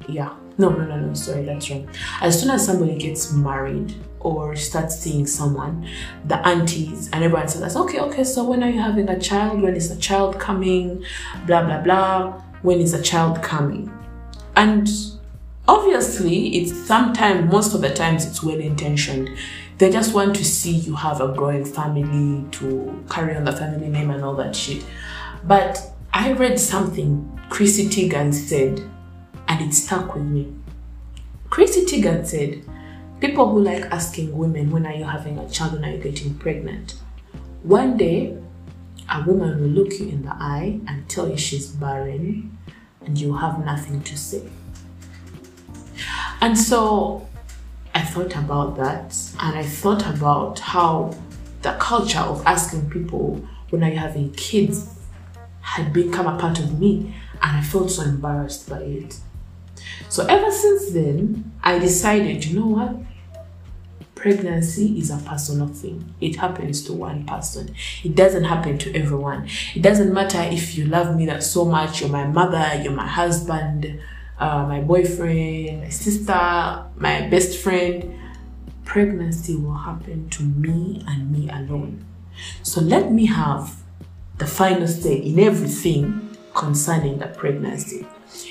yeah, 0.07 0.33
no, 0.57 0.69
no, 0.69 0.85
no, 0.85 0.99
no, 0.99 1.13
sorry, 1.13 1.43
that's 1.43 1.69
wrong. 1.69 1.87
As 2.21 2.39
soon 2.39 2.49
as 2.49 2.65
somebody 2.65 2.97
gets 2.97 3.31
married 3.31 3.93
or 4.19 4.55
starts 4.55 4.97
seeing 4.97 5.27
someone, 5.27 5.87
the 6.25 6.45
aunties 6.47 7.09
and 7.11 7.23
everyone 7.23 7.47
says, 7.47 7.75
okay, 7.75 7.99
okay, 7.99 8.23
so 8.23 8.43
when 8.43 8.63
are 8.63 8.69
you 8.69 8.81
having 8.81 9.09
a 9.09 9.19
child? 9.19 9.61
When 9.61 9.75
is 9.75 9.93
the 9.93 10.01
child 10.01 10.39
coming? 10.39 11.03
Blah, 11.45 11.63
blah, 11.63 11.81
blah. 11.81 12.41
When 12.63 12.79
is 12.79 12.91
the 12.91 13.01
child 13.01 13.43
coming? 13.43 13.91
And 14.55 14.89
Obviously, 15.67 16.55
it's 16.55 16.73
sometimes, 16.87 17.51
most 17.51 17.75
of 17.75 17.81
the 17.81 17.93
times, 17.93 18.25
it's 18.25 18.41
well 18.41 18.59
intentioned. 18.59 19.29
They 19.79 19.91
just 19.91 20.13
want 20.13 20.35
to 20.37 20.45
see 20.45 20.71
you 20.71 20.95
have 20.95 21.19
a 21.19 21.33
growing 21.33 21.65
family 21.65 22.49
to 22.51 23.05
carry 23.09 23.35
on 23.35 23.43
the 23.43 23.51
family 23.51 23.89
name 23.89 24.09
and 24.09 24.23
all 24.23 24.33
that 24.35 24.55
shit. 24.55 24.85
But 25.43 25.91
I 26.13 26.31
read 26.31 26.57
something 26.57 27.39
Chrissy 27.49 27.87
Teigen 27.87 28.33
said, 28.33 28.81
and 29.47 29.61
it 29.61 29.73
stuck 29.73 30.13
with 30.13 30.23
me. 30.23 30.53
Chrissy 31.49 31.85
Teigen 31.85 32.25
said, 32.25 32.63
People 33.19 33.49
who 33.49 33.61
like 33.61 33.83
asking 33.85 34.37
women, 34.37 34.69
when 34.69 34.85
are 34.85 34.93
you 34.93 35.05
having 35.05 35.39
a 35.39 35.49
child, 35.49 35.73
when 35.73 35.85
are 35.85 35.91
you 35.91 35.97
getting 35.97 36.35
pregnant? 36.35 36.95
One 37.63 37.97
day, 37.97 38.37
a 39.09 39.23
woman 39.23 39.59
will 39.59 39.69
look 39.69 39.99
you 39.99 40.09
in 40.09 40.23
the 40.23 40.33
eye 40.33 40.79
and 40.87 41.09
tell 41.09 41.27
you 41.27 41.37
she's 41.37 41.67
barren, 41.67 42.57
and 43.05 43.17
you 43.17 43.35
have 43.35 43.63
nothing 43.65 44.01
to 44.03 44.17
say. 44.17 44.43
And 46.41 46.57
so 46.57 47.27
I 47.95 48.01
thought 48.01 48.35
about 48.35 48.77
that 48.77 49.17
and 49.39 49.57
I 49.57 49.63
thought 49.63 50.05
about 50.05 50.59
how 50.59 51.15
the 51.63 51.73
culture 51.79 52.19
of 52.19 52.45
asking 52.45 52.91
people 52.91 53.41
when 53.71 53.83
are 53.83 53.89
you 53.89 53.97
having 53.97 54.31
kids 54.33 54.93
had 55.61 55.91
become 55.93 56.27
a 56.27 56.37
part 56.37 56.59
of 56.59 56.79
me 56.79 57.15
and 57.41 57.57
I 57.57 57.61
felt 57.61 57.89
so 57.89 58.03
embarrassed 58.03 58.69
by 58.69 58.79
it. 58.81 59.19
So 60.09 60.25
ever 60.25 60.51
since 60.51 60.91
then, 60.91 61.51
I 61.63 61.79
decided, 61.79 62.45
you 62.45 62.59
know 62.59 62.67
what? 62.67 62.95
Pregnancy 64.15 64.97
is 64.97 65.11
a 65.11 65.17
personal 65.17 65.67
thing. 65.67 66.15
It 66.19 66.37
happens 66.37 66.81
to 66.85 66.93
one 66.93 67.25
person. 67.25 67.75
It 68.03 68.15
doesn't 68.15 68.45
happen 68.45 68.77
to 68.79 68.95
everyone. 68.95 69.47
It 69.75 69.81
doesn't 69.81 70.13
matter 70.13 70.41
if 70.41 70.77
you 70.77 70.85
love 70.85 71.15
me 71.15 71.25
that 71.27 71.43
so 71.43 71.65
much, 71.65 72.01
you're 72.01 72.09
my 72.09 72.25
mother, 72.25 72.81
you're 72.81 72.93
my 72.93 73.07
husband, 73.07 73.99
uh, 74.39 74.65
my 74.65 74.81
boyfriend, 74.81 75.81
my 75.81 75.89
sister, 75.89 76.85
my 76.95 77.27
best 77.29 77.57
friend, 77.59 78.19
pregnancy 78.85 79.55
will 79.55 79.75
happen 79.75 80.29
to 80.29 80.43
me 80.43 81.03
and 81.07 81.31
me 81.31 81.49
alone. 81.49 82.03
So 82.63 82.81
let 82.81 83.11
me 83.11 83.25
have 83.27 83.75
the 84.37 84.47
final 84.47 84.87
say 84.87 85.15
in 85.15 85.39
everything 85.39 86.35
concerning 86.53 87.19
the 87.19 87.27
pregnancy 87.27 88.05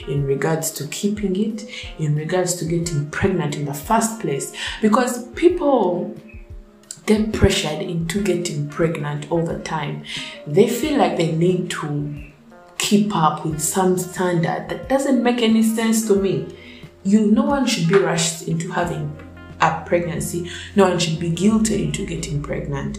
in 0.09 0.25
regards 0.25 0.71
to 0.73 0.87
keeping 0.89 1.37
it, 1.37 1.69
in 1.99 2.15
regards 2.17 2.55
to 2.57 2.65
getting 2.65 3.11
pregnant 3.11 3.57
in 3.57 3.65
the 3.65 3.75
first 3.75 4.21
place. 4.21 4.55
Because 4.81 5.27
people 5.29 6.15
get 7.07 7.33
pressured 7.33 7.81
into 7.81 8.23
getting 8.23 8.69
pregnant 8.69 9.31
all 9.31 9.45
the 9.45 9.59
time. 9.61 10.05
They 10.47 10.69
feel 10.69 10.99
like 10.99 11.17
they 11.17 11.33
need 11.33 11.71
to 11.71 12.23
keep 12.79 13.15
up 13.15 13.45
with 13.45 13.61
some 13.61 13.97
standard 13.97 14.69
that 14.69 14.89
doesn't 14.89 15.23
make 15.23 15.41
any 15.41 15.63
sense 15.63 16.07
to 16.09 16.17
me. 16.17 16.57
You, 17.05 17.31
no 17.31 17.43
one 17.43 17.67
should 17.67 17.89
be 17.89 17.97
rushed 17.97 18.49
into 18.49 18.71
having 18.73 19.17
a 19.61 19.83
pregnancy. 19.87 20.51
No 20.75 20.89
one 20.89 20.99
should 20.99 21.19
be 21.19 21.31
guilty 21.31 21.85
into 21.85 22.05
getting 22.05 22.43
pregnant. 22.43 22.99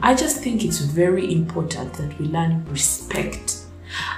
I 0.00 0.14
just 0.14 0.42
think 0.42 0.64
it's 0.64 0.78
very 0.78 1.32
important 1.32 1.94
that 1.94 2.18
we 2.18 2.26
learn 2.26 2.64
respect. 2.66 3.65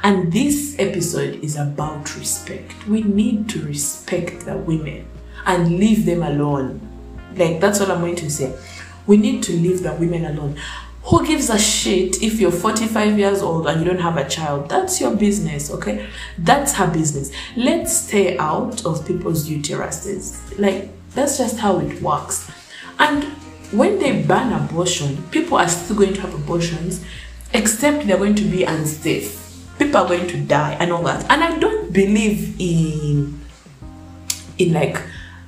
And 0.03 0.33
this 0.33 0.77
episode 0.79 1.43
is 1.43 1.57
about 1.57 2.17
respect. 2.17 2.87
We 2.87 3.03
need 3.03 3.49
to 3.51 3.63
respect 3.63 4.45
the 4.45 4.57
women 4.57 5.07
and 5.47 5.79
leave 5.79 6.05
them 6.05 6.23
alone. 6.23 6.81
Like, 7.37 7.61
that's 7.61 7.81
all 7.81 7.93
I'm 7.93 8.01
going 8.01 8.17
to 8.17 8.31
say. 8.31 8.55
We 9.07 9.17
need 9.17 9.43
to 9.45 9.53
leave 9.53 9.83
the 9.83 9.95
women 9.95 10.25
alone. 10.25 10.57
Who 11.05 11.27
gives 11.27 11.49
a 11.49 11.59
shit 11.59 12.23
if 12.23 12.39
you're 12.39 12.53
45 12.53 13.19
years 13.19 13.41
old 13.41 13.67
and 13.67 13.81
you 13.81 13.87
don't 13.87 14.01
have 14.01 14.19
a 14.19 14.29
child? 14.29 14.69
That's 14.69 15.01
your 15.01 15.17
business, 15.17 15.71
okay? 15.71 16.07
That's 16.37 16.75
her 16.75 16.87
business. 16.87 17.33
Let's 17.57 17.97
stay 17.97 18.37
out 18.37 18.85
of 18.85 19.07
people's 19.07 19.49
uteruses. 19.49 20.59
Like, 20.59 20.91
that's 21.15 21.39
just 21.39 21.59
how 21.59 21.79
it 21.79 22.03
works. 22.03 22.51
And 22.99 23.25
when 23.73 23.99
they 23.99 24.23
ban 24.23 24.53
abortion, 24.53 25.23
people 25.31 25.57
are 25.57 25.69
still 25.69 25.97
going 25.97 26.13
to 26.15 26.21
have 26.21 26.35
abortions, 26.35 27.03
except 27.55 28.07
they're 28.07 28.19
going 28.19 28.35
to 28.35 28.45
be 28.45 28.65
unsafe. 28.65 29.48
People 29.79 29.97
are 29.97 30.09
going 30.09 30.27
to 30.29 30.41
die 30.41 30.77
and 30.81 30.93
all 30.93 31.03
that. 31.05 31.25
And 31.31 31.43
I 31.43 31.59
don't 31.59 31.93
believe 31.93 32.57
in 32.59 33.41
in 34.59 34.73
like 34.73 35.01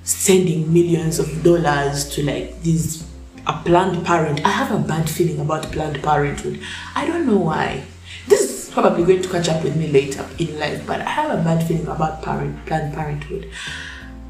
sending 0.03 0.73
millions 0.73 1.19
of 1.19 1.43
dollars 1.43 2.09
to 2.15 2.23
like 2.23 2.63
these 2.63 3.07
a 3.47 3.53
Planned 3.65 4.05
Parent. 4.05 4.45
I 4.45 4.51
have 4.51 4.71
a 4.71 4.79
bad 4.79 5.09
feeling 5.09 5.41
about 5.41 5.73
Planned 5.73 6.03
Parenthood. 6.03 6.61
I 6.95 7.07
don't 7.07 7.27
know 7.27 7.39
why. 7.39 7.85
This 8.29 8.43
is 8.43 8.71
probably 8.71 9.05
going 9.05 9.23
to 9.23 9.29
catch 9.29 9.49
up 9.49 9.65
with 9.65 9.77
me 9.77 9.89
later 9.89 10.25
in 10.39 10.59
life, 10.59 10.87
but 10.87 11.01
I 11.01 11.11
have 11.11 11.39
a 11.39 11.43
bad 11.43 11.67
feeling 11.67 11.89
about 11.89 12.23
parent 12.23 12.65
Planned 12.67 12.95
Parenthood. 12.95 13.51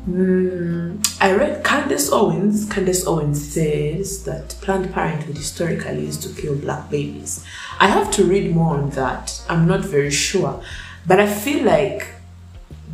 Mm, 0.08 1.18
I 1.20 1.32
read 1.32 1.62
Candace 1.62 2.10
Owens. 2.10 2.68
Candace 2.70 3.06
Owens 3.06 3.52
says 3.52 4.24
that 4.24 4.50
Planned 4.60 4.92
Parenthood 4.92 5.36
historically 5.36 6.06
used 6.06 6.22
to 6.22 6.40
kill 6.40 6.56
black 6.56 6.90
babies. 6.90 7.44
I 7.78 7.88
have 7.88 8.10
to 8.12 8.24
read 8.24 8.54
more 8.54 8.76
on 8.76 8.90
that. 8.90 9.42
I'm 9.48 9.66
not 9.66 9.80
very 9.80 10.10
sure, 10.10 10.62
but 11.06 11.20
I 11.20 11.26
feel 11.26 11.64
like 11.64 12.08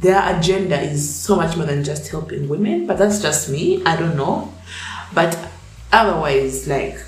their 0.01 0.37
agenda 0.37 0.81
is 0.81 1.15
so 1.15 1.37
much 1.37 1.57
more 1.57 1.67
than 1.67 1.85
just 1.85 2.09
helping 2.09 2.49
women. 2.49 2.87
But 2.87 2.99
that's 2.99 3.23
just 3.23 3.49
me. 3.49 3.85
I 3.85 3.97
don't 3.97 4.17
know, 4.17 4.53
but 5.15 5.37
Otherwise, 5.93 6.67
like, 6.67 6.99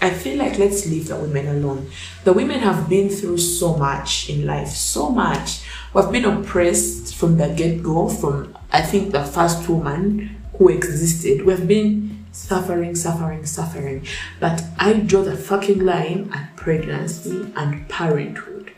I 0.00 0.10
feel 0.10 0.38
like 0.38 0.58
let's 0.58 0.86
leave 0.86 1.08
the 1.08 1.16
women 1.16 1.48
alone. 1.48 1.90
The 2.24 2.32
women 2.32 2.60
have 2.60 2.88
been 2.88 3.08
through 3.08 3.38
so 3.38 3.76
much 3.76 4.28
in 4.30 4.46
life, 4.46 4.68
so 4.68 5.10
much. 5.10 5.62
We've 5.92 6.12
been 6.12 6.24
oppressed 6.24 7.16
from 7.16 7.38
the 7.38 7.48
get 7.48 7.82
go, 7.82 8.08
from 8.08 8.56
I 8.72 8.82
think 8.82 9.12
the 9.12 9.24
first 9.24 9.68
woman 9.68 10.36
who 10.56 10.68
existed. 10.68 11.44
We've 11.44 11.66
been 11.66 12.26
suffering, 12.32 12.94
suffering, 12.94 13.44
suffering. 13.46 14.06
But 14.38 14.62
I 14.78 14.92
draw 14.92 15.22
the 15.22 15.36
fucking 15.36 15.80
line 15.80 16.30
at 16.32 16.54
pregnancy 16.56 17.52
and 17.56 17.88
parenthood. 17.88 18.72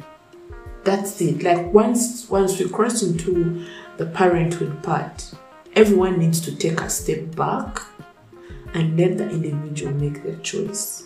That's 0.85 1.21
it. 1.21 1.43
Like 1.43 1.73
once 1.73 2.29
once 2.29 2.59
we 2.59 2.69
cross 2.69 3.03
into 3.03 3.67
the 3.99 4.07
parenthood 4.07 4.83
part, 4.83 5.33
everyone 5.75 6.19
needs 6.19 6.41
to 6.43 6.57
take 6.57 6.81
a 6.81 6.91
step 6.91 7.37
back 7.37 7.83
and 8.75 8.99
let 8.99 9.19
the 9.19 9.29
individual 9.29 9.93
make 9.93 10.23
their 10.23 10.37
choice. 10.37 11.05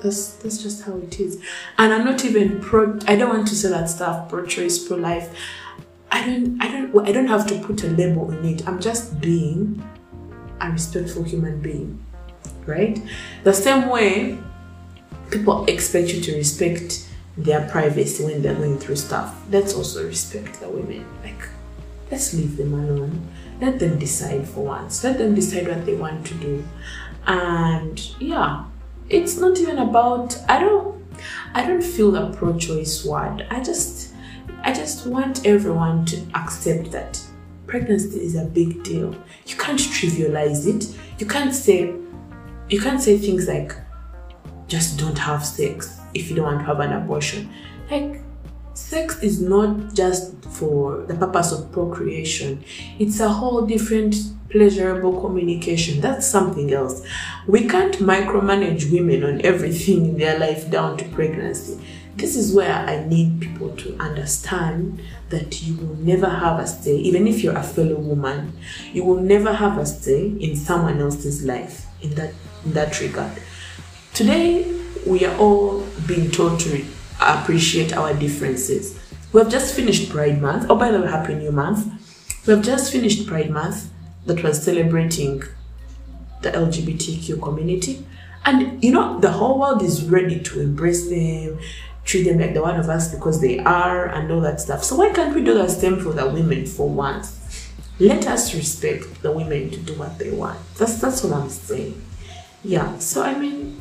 That's 0.00 0.34
that's 0.36 0.62
just 0.62 0.84
how 0.84 0.96
it 0.96 1.20
is. 1.20 1.42
And 1.76 1.92
I'm 1.92 2.04
not 2.04 2.24
even 2.24 2.60
pro 2.60 2.98
I 3.06 3.16
don't 3.16 3.28
want 3.28 3.48
to 3.48 3.56
say 3.56 3.68
that 3.68 3.90
stuff 3.90 4.28
pro 4.28 4.46
choice, 4.46 4.78
pro 4.86 4.96
life. 4.96 5.34
I 6.10 6.24
don't 6.24 6.62
I 6.62 6.68
don't 6.68 7.08
I 7.08 7.12
don't 7.12 7.26
have 7.26 7.46
to 7.48 7.58
put 7.58 7.82
a 7.84 7.88
label 7.88 8.30
on 8.30 8.44
it. 8.44 8.66
I'm 8.66 8.80
just 8.80 9.20
being 9.20 9.82
a 10.60 10.70
respectful 10.70 11.22
human 11.22 11.60
being. 11.60 12.04
Right? 12.66 13.00
The 13.44 13.52
same 13.52 13.88
way 13.88 14.38
people 15.30 15.64
expect 15.66 16.12
you 16.12 16.20
to 16.22 16.36
respect 16.36 17.06
their 17.36 17.68
privacy 17.68 18.24
when 18.24 18.42
they're 18.42 18.54
going 18.54 18.78
through 18.78 18.96
stuff. 18.96 19.34
Let's 19.50 19.74
also 19.74 20.06
respect 20.06 20.60
the 20.60 20.68
women. 20.68 21.06
Like 21.22 21.48
let's 22.10 22.34
leave 22.34 22.56
them 22.56 22.74
alone. 22.74 23.28
Let 23.60 23.78
them 23.78 23.98
decide 23.98 24.48
for 24.48 24.64
once. 24.64 25.02
Let 25.04 25.18
them 25.18 25.34
decide 25.34 25.68
what 25.68 25.84
they 25.84 25.94
want 25.94 26.26
to 26.26 26.34
do. 26.34 26.64
And 27.26 28.00
yeah, 28.20 28.64
it's 29.08 29.36
not 29.38 29.58
even 29.58 29.78
about 29.78 30.38
I 30.48 30.60
don't 30.60 31.04
I 31.54 31.66
don't 31.66 31.82
feel 31.82 32.10
the 32.10 32.30
pro-choice 32.30 33.04
word. 33.04 33.46
I 33.50 33.62
just 33.62 34.07
I 34.62 34.72
just 34.72 35.06
want 35.06 35.46
everyone 35.46 36.04
to 36.06 36.16
accept 36.34 36.90
that 36.92 37.20
pregnancy 37.66 38.20
is 38.20 38.34
a 38.34 38.44
big 38.44 38.82
deal. 38.82 39.14
You 39.46 39.56
can't 39.56 39.78
trivialize 39.78 40.66
it. 40.66 40.98
You 41.18 41.26
can't 41.26 41.54
say 41.54 41.94
you 42.68 42.80
can't 42.80 43.00
say 43.00 43.16
things 43.16 43.48
like 43.48 43.74
just 44.66 44.98
don't 44.98 45.16
have 45.18 45.44
sex 45.44 45.98
if 46.12 46.28
you 46.28 46.36
don't 46.36 46.44
want 46.44 46.60
to 46.60 46.64
have 46.66 46.80
an 46.80 46.92
abortion. 46.92 47.48
Like 47.90 48.20
sex 48.74 49.22
is 49.22 49.40
not 49.40 49.94
just 49.94 50.44
for 50.44 51.04
the 51.04 51.14
purpose 51.14 51.52
of 51.52 51.72
procreation. 51.72 52.64
It's 52.98 53.20
a 53.20 53.28
whole 53.28 53.66
different 53.66 54.14
pleasurable 54.50 55.20
communication. 55.20 56.00
That's 56.00 56.26
something 56.26 56.72
else. 56.72 57.02
We 57.46 57.68
can't 57.68 57.94
micromanage 57.96 58.90
women 58.90 59.24
on 59.24 59.42
everything 59.42 60.06
in 60.06 60.18
their 60.18 60.38
life 60.38 60.70
down 60.70 60.96
to 60.98 61.04
pregnancy. 61.06 61.78
This 62.18 62.34
is 62.34 62.52
where 62.52 62.74
I 62.74 63.04
need 63.06 63.40
people 63.40 63.76
to 63.76 63.96
understand 63.98 65.00
that 65.28 65.62
you 65.62 65.76
will 65.76 65.94
never 65.94 66.28
have 66.28 66.58
a 66.58 66.66
say, 66.66 66.96
even 66.96 67.28
if 67.28 67.44
you're 67.44 67.56
a 67.56 67.62
fellow 67.62 67.94
woman, 67.94 68.58
you 68.92 69.04
will 69.04 69.20
never 69.20 69.52
have 69.52 69.78
a 69.78 69.86
say 69.86 70.26
in 70.26 70.56
someone 70.56 71.00
else's 71.00 71.44
life 71.44 71.86
in 72.02 72.14
that 72.16 72.34
in 72.64 72.72
that 72.72 73.00
regard. 73.00 73.40
Today 74.14 74.66
we 75.06 75.24
are 75.26 75.36
all 75.38 75.86
being 76.08 76.28
taught 76.32 76.58
to 76.62 76.84
appreciate 77.20 77.96
our 77.96 78.12
differences. 78.14 78.98
We 79.32 79.40
have 79.40 79.48
just 79.48 79.76
finished 79.76 80.10
Pride 80.10 80.42
Month. 80.42 80.66
Oh, 80.68 80.76
by 80.76 80.90
the 80.90 81.00
way, 81.00 81.06
Happy 81.06 81.34
New 81.34 81.52
Month. 81.52 81.86
We 82.48 82.52
have 82.52 82.64
just 82.64 82.90
finished 82.90 83.28
Pride 83.28 83.50
Month 83.50 83.90
that 84.26 84.42
was 84.42 84.60
celebrating 84.60 85.44
the 86.42 86.50
LGBTQ 86.50 87.40
community. 87.40 88.04
And 88.44 88.82
you 88.82 88.92
know, 88.92 89.20
the 89.20 89.30
whole 89.30 89.60
world 89.60 89.82
is 89.82 90.04
ready 90.04 90.40
to 90.40 90.60
embrace 90.60 91.08
them, 91.08 91.58
treat 92.08 92.24
them 92.24 92.38
like 92.38 92.54
the 92.54 92.62
one 92.62 92.80
of 92.80 92.88
us 92.88 93.14
because 93.14 93.40
they 93.40 93.58
are, 93.60 94.06
and 94.06 94.32
all 94.32 94.40
that 94.40 94.60
stuff. 94.60 94.82
So, 94.82 94.96
why 94.96 95.10
can't 95.10 95.34
we 95.34 95.44
do 95.44 95.54
the 95.54 95.68
same 95.68 96.00
for 96.00 96.12
the 96.12 96.26
women 96.26 96.66
for 96.66 96.88
once? 96.88 97.34
Let 98.00 98.26
us 98.26 98.54
respect 98.54 99.22
the 99.22 99.32
women 99.32 99.70
to 99.70 99.76
do 99.78 99.94
what 99.94 100.18
they 100.18 100.30
want. 100.30 100.58
That's 100.76 101.00
that's 101.00 101.22
what 101.22 101.32
I'm 101.32 101.50
saying. 101.50 102.00
Yeah. 102.64 102.98
So 102.98 103.22
I 103.22 103.38
mean, 103.38 103.80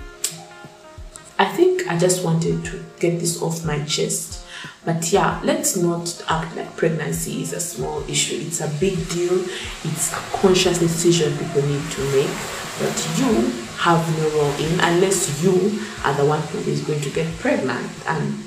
I 1.40 1.46
think 1.46 1.88
I 1.88 1.98
just 1.98 2.24
wanted 2.24 2.66
to 2.66 2.84
get 3.00 3.20
this 3.20 3.42
off 3.42 3.66
my 3.66 3.84
chest 3.86 4.44
but 4.86 5.12
yeah, 5.12 5.42
let's 5.44 5.76
not 5.76 6.24
act 6.30 6.56
like 6.56 6.76
pregnancy 6.78 7.42
is 7.42 7.52
a 7.52 7.60
small 7.60 8.02
issue. 8.10 8.38
It's 8.48 8.62
a 8.62 8.70
big 8.80 8.96
deal. 9.10 9.44
It's 9.84 10.14
a 10.14 10.16
conscious 10.32 10.80
decision 10.80 11.38
people 11.38 11.62
need 11.62 11.92
to 11.92 12.02
make 12.16 12.32
But 12.80 12.96
you 13.18 13.67
have 13.78 14.18
no 14.18 14.30
role 14.30 14.54
in 14.56 14.80
unless 14.80 15.44
you 15.44 15.80
are 16.04 16.14
the 16.14 16.26
one 16.26 16.42
who 16.42 16.60
is 16.60 16.82
going 16.82 17.02
to 17.02 17.10
get 17.10 17.28
pregnant. 17.38 17.90
And 18.08 18.44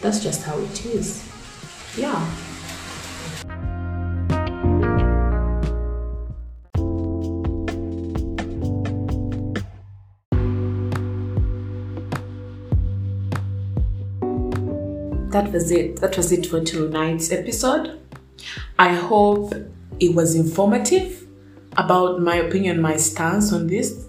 that's 0.00 0.20
just 0.22 0.44
how 0.44 0.58
it 0.58 0.86
is. 0.86 1.26
Yeah. 1.96 2.24
that 15.36 15.52
was 15.52 15.70
it. 15.70 16.00
That 16.00 16.16
was 16.16 16.32
it 16.32 16.46
for 16.46 16.60
tonight's 16.60 17.30
episode. 17.30 18.00
I 18.78 18.94
hope 18.94 19.52
it 20.00 20.14
was 20.14 20.34
informative 20.34 21.26
about 21.76 22.22
my 22.22 22.36
opinion, 22.36 22.80
my 22.80 22.96
stance 22.96 23.52
on 23.52 23.66
this. 23.66 24.05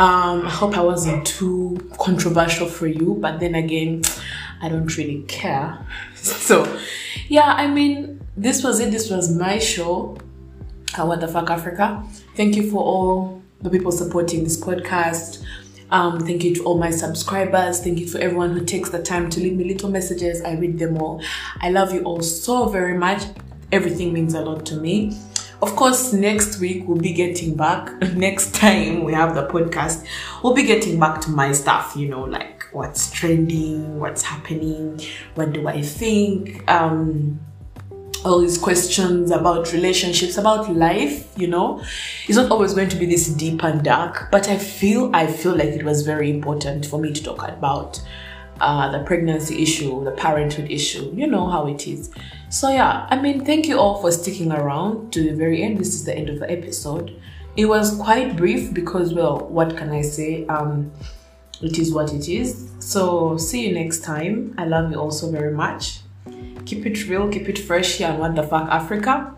Um, 0.00 0.46
I 0.46 0.48
hope 0.48 0.78
I 0.78 0.80
wasn't 0.80 1.26
too 1.26 1.78
controversial 1.98 2.66
for 2.66 2.86
you, 2.86 3.18
but 3.20 3.38
then 3.38 3.54
again, 3.54 4.00
I 4.62 4.70
don't 4.70 4.96
really 4.96 5.24
care. 5.28 5.78
So, 6.14 6.78
yeah, 7.28 7.54
I 7.54 7.66
mean, 7.66 8.20
this 8.36 8.62
was 8.62 8.80
it. 8.80 8.90
This 8.90 9.10
was 9.10 9.34
my 9.34 9.58
show. 9.58 10.18
Uh, 10.98 11.06
what 11.06 11.20
the 11.20 11.28
fuck, 11.28 11.50
Africa? 11.50 12.02
Thank 12.34 12.56
you 12.56 12.70
for 12.70 12.82
all 12.82 13.42
the 13.60 13.70
people 13.70 13.92
supporting 13.92 14.44
this 14.44 14.58
podcast. 14.58 15.42
Um, 15.90 16.20
thank 16.20 16.44
you 16.44 16.54
to 16.56 16.64
all 16.64 16.78
my 16.78 16.90
subscribers. 16.90 17.80
Thank 17.80 17.98
you 18.00 18.06
for 18.06 18.18
everyone 18.18 18.52
who 18.52 18.64
takes 18.64 18.90
the 18.90 19.02
time 19.02 19.28
to 19.30 19.40
leave 19.40 19.56
me 19.56 19.64
little 19.64 19.90
messages. 19.90 20.42
I 20.42 20.54
read 20.54 20.78
them 20.78 20.96
all. 20.96 21.22
I 21.60 21.70
love 21.70 21.92
you 21.92 22.02
all 22.04 22.22
so 22.22 22.68
very 22.68 22.96
much. 22.96 23.22
Everything 23.72 24.12
means 24.12 24.34
a 24.34 24.40
lot 24.40 24.64
to 24.66 24.76
me. 24.76 25.16
Of 25.62 25.76
course, 25.76 26.14
next 26.14 26.58
week 26.58 26.88
we'll 26.88 26.96
be 26.96 27.12
getting 27.12 27.54
back. 27.54 27.92
Next 28.14 28.54
time 28.54 29.04
we 29.04 29.12
have 29.12 29.34
the 29.34 29.46
podcast, 29.46 30.06
we'll 30.42 30.54
be 30.54 30.62
getting 30.62 30.98
back 30.98 31.20
to 31.22 31.30
my 31.30 31.52
stuff, 31.52 31.94
you 31.94 32.08
know, 32.08 32.22
like 32.22 32.64
what's 32.72 33.10
trending, 33.10 33.98
what's 33.98 34.22
happening, 34.22 34.98
what 35.34 35.52
do 35.52 35.68
I 35.68 35.82
think. 35.82 36.68
Um, 36.70 37.40
all 38.24 38.40
these 38.40 38.56
questions 38.56 39.30
about 39.30 39.72
relationships, 39.72 40.38
about 40.38 40.74
life, 40.74 41.28
you 41.36 41.46
know. 41.46 41.82
It's 42.26 42.36
not 42.36 42.50
always 42.50 42.72
going 42.72 42.88
to 42.90 42.96
be 42.96 43.06
this 43.06 43.28
deep 43.28 43.62
and 43.62 43.82
dark, 43.82 44.30
but 44.30 44.48
I 44.48 44.56
feel 44.56 45.10
I 45.14 45.26
feel 45.26 45.52
like 45.52 45.70
it 45.70 45.84
was 45.84 46.02
very 46.02 46.30
important 46.30 46.86
for 46.86 46.98
me 46.98 47.12
to 47.12 47.22
talk 47.22 47.46
about 47.46 48.00
uh, 48.60 48.90
the 48.90 49.04
pregnancy 49.04 49.62
issue, 49.62 50.04
the 50.04 50.12
parenthood 50.12 50.70
issue. 50.70 51.12
You 51.14 51.26
know 51.26 51.48
how 51.48 51.66
it 51.66 51.86
is. 51.86 52.10
So 52.48 52.68
yeah, 52.70 53.06
I 53.10 53.20
mean, 53.20 53.44
thank 53.44 53.66
you 53.66 53.78
all 53.78 54.00
for 54.00 54.10
sticking 54.12 54.52
around 54.52 55.12
to 55.12 55.22
the 55.22 55.34
very 55.34 55.62
end. 55.62 55.78
This 55.78 55.94
is 55.94 56.04
the 56.04 56.16
end 56.16 56.28
of 56.28 56.38
the 56.38 56.50
episode. 56.50 57.20
It 57.56 57.66
was 57.66 57.96
quite 57.96 58.36
brief 58.36 58.72
because, 58.72 59.12
well, 59.12 59.38
what 59.48 59.76
can 59.76 59.90
I 59.90 60.02
say? 60.02 60.46
Um, 60.46 60.92
it 61.60 61.78
is 61.78 61.92
what 61.92 62.12
it 62.12 62.28
is. 62.28 62.70
So 62.78 63.36
see 63.36 63.68
you 63.68 63.74
next 63.74 64.02
time. 64.02 64.54
I 64.56 64.64
love 64.64 64.90
you 64.90 64.98
all 64.98 65.10
so 65.10 65.30
very 65.30 65.52
much 65.52 66.00
keep 66.70 66.86
it 66.86 67.08
real, 67.08 67.28
keep 67.28 67.48
it 67.48 67.58
fresh 67.58 67.96
here 67.96 68.08
on 68.08 68.18
What 68.18 68.36
the 68.36 68.44
Fuck 68.44 68.68
Africa. 68.70 69.34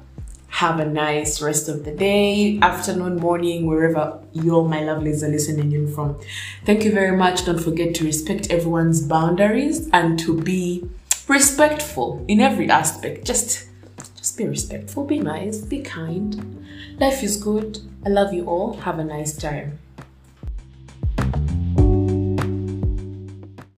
Have 0.61 0.79
a 0.79 0.85
nice 0.85 1.41
rest 1.43 1.69
of 1.69 1.85
the 1.85 1.93
day, 1.93 2.59
afternoon, 2.61 3.17
morning, 3.17 3.67
wherever 3.67 4.21
you 4.33 4.55
all 4.55 4.69
my 4.69 4.81
lovelies 4.81 5.23
are 5.23 5.29
listening 5.29 5.73
in 5.73 5.93
from. 5.93 6.21
Thank 6.65 6.85
you 6.85 6.93
very 6.93 7.17
much. 7.17 7.47
Don't 7.47 7.59
forget 7.59 7.95
to 7.97 8.05
respect 8.05 8.51
everyone's 8.51 9.03
boundaries 9.03 9.89
and 9.93 10.19
to 10.21 10.41
be 10.41 10.89
respectful 11.27 12.25
in 12.29 12.41
every 12.41 12.71
aspect. 12.71 13.25
Just 13.25 13.67
just 14.17 14.39
be 14.39 14.47
respectful, 14.47 15.05
be 15.05 15.19
nice, 15.19 15.59
be 15.59 15.81
kind. 15.81 16.65
Life 17.01 17.25
is 17.25 17.43
good. 17.43 17.81
I 18.07 18.11
love 18.11 18.33
you 18.33 18.47
all. 18.47 18.75
Have 18.75 19.01
a 19.01 19.05
nice 19.05 19.37
time. 19.37 19.79